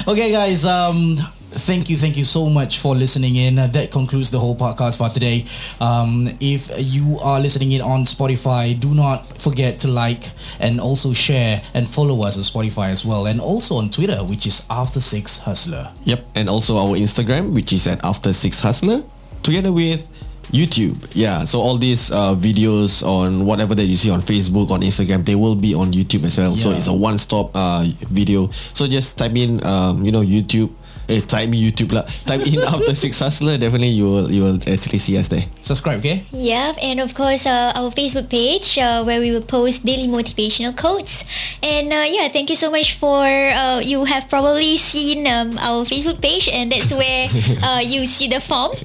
okay, 0.08 0.32
guys. 0.32 0.64
Um, 0.64 1.16
thank 1.50 1.88
you, 1.88 1.96
thank 1.96 2.16
you 2.16 2.24
so 2.24 2.48
much 2.48 2.78
for 2.78 2.94
listening 2.94 3.36
in. 3.36 3.58
Uh, 3.58 3.66
that 3.68 3.90
concludes 3.90 4.30
the 4.30 4.38
whole 4.38 4.56
podcast 4.56 4.98
for 4.98 5.08
today. 5.08 5.44
Um, 5.80 6.28
if 6.40 6.70
you 6.78 7.18
are 7.18 7.40
listening 7.40 7.72
in 7.72 7.80
on 7.80 8.04
Spotify, 8.04 8.78
do 8.78 8.94
not 8.94 9.38
forget 9.38 9.78
to 9.80 9.88
like 9.88 10.30
and 10.60 10.80
also 10.80 11.12
share 11.12 11.62
and 11.74 11.88
follow 11.88 12.22
us 12.22 12.36
on 12.36 12.44
Spotify 12.44 12.90
as 12.90 13.04
well, 13.04 13.26
and 13.26 13.40
also 13.40 13.76
on 13.76 13.90
Twitter, 13.90 14.24
which 14.24 14.46
is 14.46 14.62
After 14.70 15.00
Six 15.00 15.38
Hustler. 15.38 15.88
Yep, 16.04 16.24
and 16.34 16.48
also 16.48 16.78
our 16.78 16.96
Instagram, 16.96 17.52
which 17.52 17.72
is 17.72 17.86
at 17.86 18.04
After 18.04 18.32
Six 18.32 18.60
Hustler, 18.60 19.02
together 19.42 19.72
with 19.72 20.08
YouTube. 20.52 20.96
Yeah, 21.12 21.44
so 21.44 21.60
all 21.60 21.76
these 21.76 22.10
uh, 22.10 22.34
videos 22.34 23.06
on 23.06 23.44
whatever 23.44 23.74
that 23.74 23.84
you 23.84 23.96
see 23.96 24.10
on 24.10 24.20
Facebook, 24.20 24.70
on 24.70 24.80
Instagram, 24.80 25.24
they 25.24 25.34
will 25.34 25.54
be 25.54 25.74
on 25.74 25.92
YouTube 25.92 26.24
as 26.24 26.38
well. 26.38 26.56
So 26.56 26.70
it's 26.70 26.86
a 26.86 26.94
one-stop 26.94 27.50
uh, 27.54 27.84
video. 28.08 28.48
So 28.72 28.86
just 28.86 29.18
type 29.18 29.36
in, 29.36 29.62
um, 29.64 30.02
you 30.04 30.10
know, 30.10 30.22
YouTube. 30.22 30.72
Eh, 31.08 31.24
type 31.24 31.56
YouTube 31.56 31.96
lah. 31.96 32.04
Type 32.28 32.44
in 32.44 32.60
After 32.68 32.92
Six 32.92 33.16
Hustler. 33.16 33.56
Definitely, 33.56 33.96
you 33.96 34.04
will 34.04 34.28
you 34.28 34.44
will 34.44 34.60
actually 34.68 35.00
see 35.00 35.16
us 35.16 35.32
there. 35.32 35.48
Subscribe, 35.64 36.04
okay? 36.04 36.28
Yep, 36.36 36.76
and 36.84 37.00
of 37.00 37.16
course 37.16 37.48
uh, 37.48 37.72
our 37.72 37.88
Facebook 37.88 38.28
page 38.28 38.76
uh, 38.76 39.00
where 39.08 39.16
we 39.16 39.32
will 39.32 39.40
post 39.40 39.88
daily 39.88 40.04
motivational 40.04 40.76
quotes. 40.76 41.24
And 41.64 41.88
uh, 41.88 42.04
yeah, 42.04 42.28
thank 42.28 42.52
you 42.52 42.60
so 42.60 42.68
much 42.68 43.00
for 43.00 43.24
uh, 43.24 43.80
you 43.80 44.04
have 44.04 44.28
probably 44.28 44.76
seen 44.76 45.24
um, 45.24 45.56
our 45.64 45.88
Facebook 45.88 46.20
page, 46.20 46.44
and 46.52 46.68
that's 46.68 46.92
where 46.92 47.32
uh, 47.64 47.80
you 47.80 48.04
see 48.04 48.28
the 48.28 48.44
form. 48.44 48.72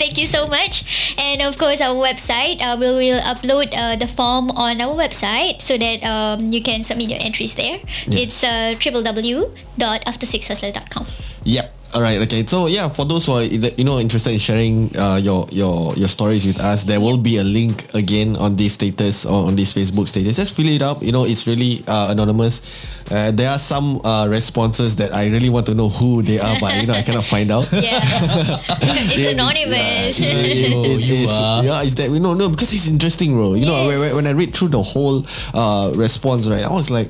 thank 0.00 0.16
you 0.16 0.24
so 0.24 0.48
much. 0.48 0.80
And 1.20 1.44
of 1.44 1.60
course 1.60 1.84
our 1.84 1.92
website, 1.92 2.64
uh, 2.64 2.80
we 2.80 2.88
will 2.88 3.20
upload 3.20 3.76
uh, 3.76 4.00
the 4.00 4.08
form 4.08 4.48
on 4.56 4.80
our 4.80 4.96
website 4.96 5.60
so 5.60 5.76
that 5.76 6.00
um, 6.08 6.56
you 6.56 6.64
can 6.64 6.88
submit 6.88 7.12
your 7.12 7.20
entries 7.20 7.52
there. 7.52 7.84
Yeah. 8.08 8.24
It's 8.24 8.40
uh, 8.40 8.80
www.aftersixhustler.com. 8.80 11.25
Yep. 11.46 11.72
All 11.94 12.02
right. 12.02 12.18
Okay. 12.26 12.44
So 12.44 12.66
yeah, 12.66 12.90
for 12.90 13.06
those 13.06 13.24
who 13.24 13.32
are 13.38 13.42
you 13.46 13.84
know 13.86 13.98
interested 14.02 14.32
in 14.34 14.38
sharing 14.42 14.90
uh, 14.98 15.16
your 15.16 15.46
your 15.54 15.94
your 15.94 16.08
stories 16.10 16.44
with 16.44 16.58
us, 16.60 16.82
there 16.84 17.00
will 17.00 17.16
be 17.16 17.38
a 17.38 17.44
link 17.46 17.88
again 17.94 18.36
on 18.36 18.56
this 18.58 18.74
status 18.74 19.24
or 19.24 19.46
on 19.46 19.54
this 19.56 19.72
Facebook 19.72 20.04
status. 20.10 20.36
Just 20.36 20.52
fill 20.58 20.66
it 20.68 20.82
up. 20.82 21.00
You 21.00 21.12
know, 21.14 21.24
it's 21.24 21.46
really 21.46 21.84
uh, 21.86 22.10
anonymous. 22.10 22.60
Uh, 23.08 23.30
there 23.30 23.48
are 23.48 23.58
some 23.62 24.04
uh, 24.04 24.26
responses 24.28 24.96
that 24.96 25.14
I 25.14 25.30
really 25.30 25.48
want 25.48 25.64
to 25.72 25.74
know 25.78 25.88
who 25.88 26.20
they 26.20 26.36
are, 26.42 26.58
but 26.60 26.74
you 26.82 26.86
know 26.90 26.92
I 26.98 27.00
cannot 27.06 27.24
find 27.24 27.48
out. 27.54 27.64
Yeah, 27.72 28.02
it's 28.02 29.32
anonymous. 29.32 30.18
yeah, 30.20 30.34
it- 30.36 30.72
Oh, 30.74 30.84
it- 30.84 31.00
you 31.00 31.14
it's- 31.30 31.40
are. 31.40 31.64
yeah, 31.64 31.80
is 31.86 31.94
that 31.96 32.10
we 32.10 32.18
know 32.18 32.34
no 32.34 32.50
because 32.50 32.74
it's 32.74 32.88
interesting, 32.90 33.32
bro. 33.32 33.54
You 33.54 33.64
know, 33.64 33.72
Yes. 33.72 33.86
when, 33.88 33.98
when- 34.00 34.14
when 34.16 34.26
I 34.26 34.30
read 34.36 34.52
through 34.52 34.68
the 34.74 34.82
whole 34.82 35.24
uh, 35.54 35.92
response, 35.94 36.44
right, 36.50 36.64
I 36.66 36.72
was 36.74 36.90
like, 36.90 37.08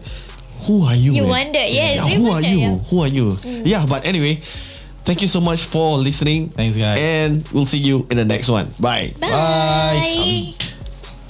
who 0.65 0.85
are 0.87 0.97
you? 0.97 1.13
You 1.13 1.23
man? 1.29 1.53
wonder, 1.53 1.61
yes, 1.61 1.97
Yeah, 2.01 2.09
who 2.17 2.27
are 2.33 2.41
wonder, 2.41 2.49
you? 2.49 2.59
yeah. 2.59 2.75
Who 2.89 2.97
are 3.03 3.09
you? 3.13 3.27
Yeah, 3.65 3.83
but 3.85 4.07
anyway, 4.07 4.41
thank 5.05 5.21
you 5.21 5.29
so 5.29 5.41
much 5.41 5.67
for 5.67 5.99
listening. 5.99 6.49
Thanks, 6.51 6.77
guys. 6.77 6.97
And 6.99 7.45
we'll 7.53 7.67
see 7.69 7.79
you 7.79 8.07
in 8.11 8.17
the 8.17 8.25
next 8.25 8.49
one. 8.49 8.73
Bye. 8.81 9.13
Bye. 9.21 10.55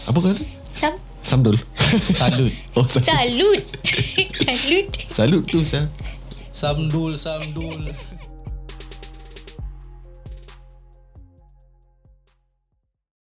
Apa 0.06 0.18
kata? 0.22 0.44
Some 0.72 0.96
Samdul. 1.26 1.58
Salute. 1.98 2.54
Oh, 2.78 2.86
sa- 2.86 3.02
Salute. 3.02 3.66
Salute. 4.46 4.94
salut 5.10 5.42
tu 5.42 5.58
sah. 5.66 5.90
Samdul, 6.54 7.18
samdul. 7.18 7.90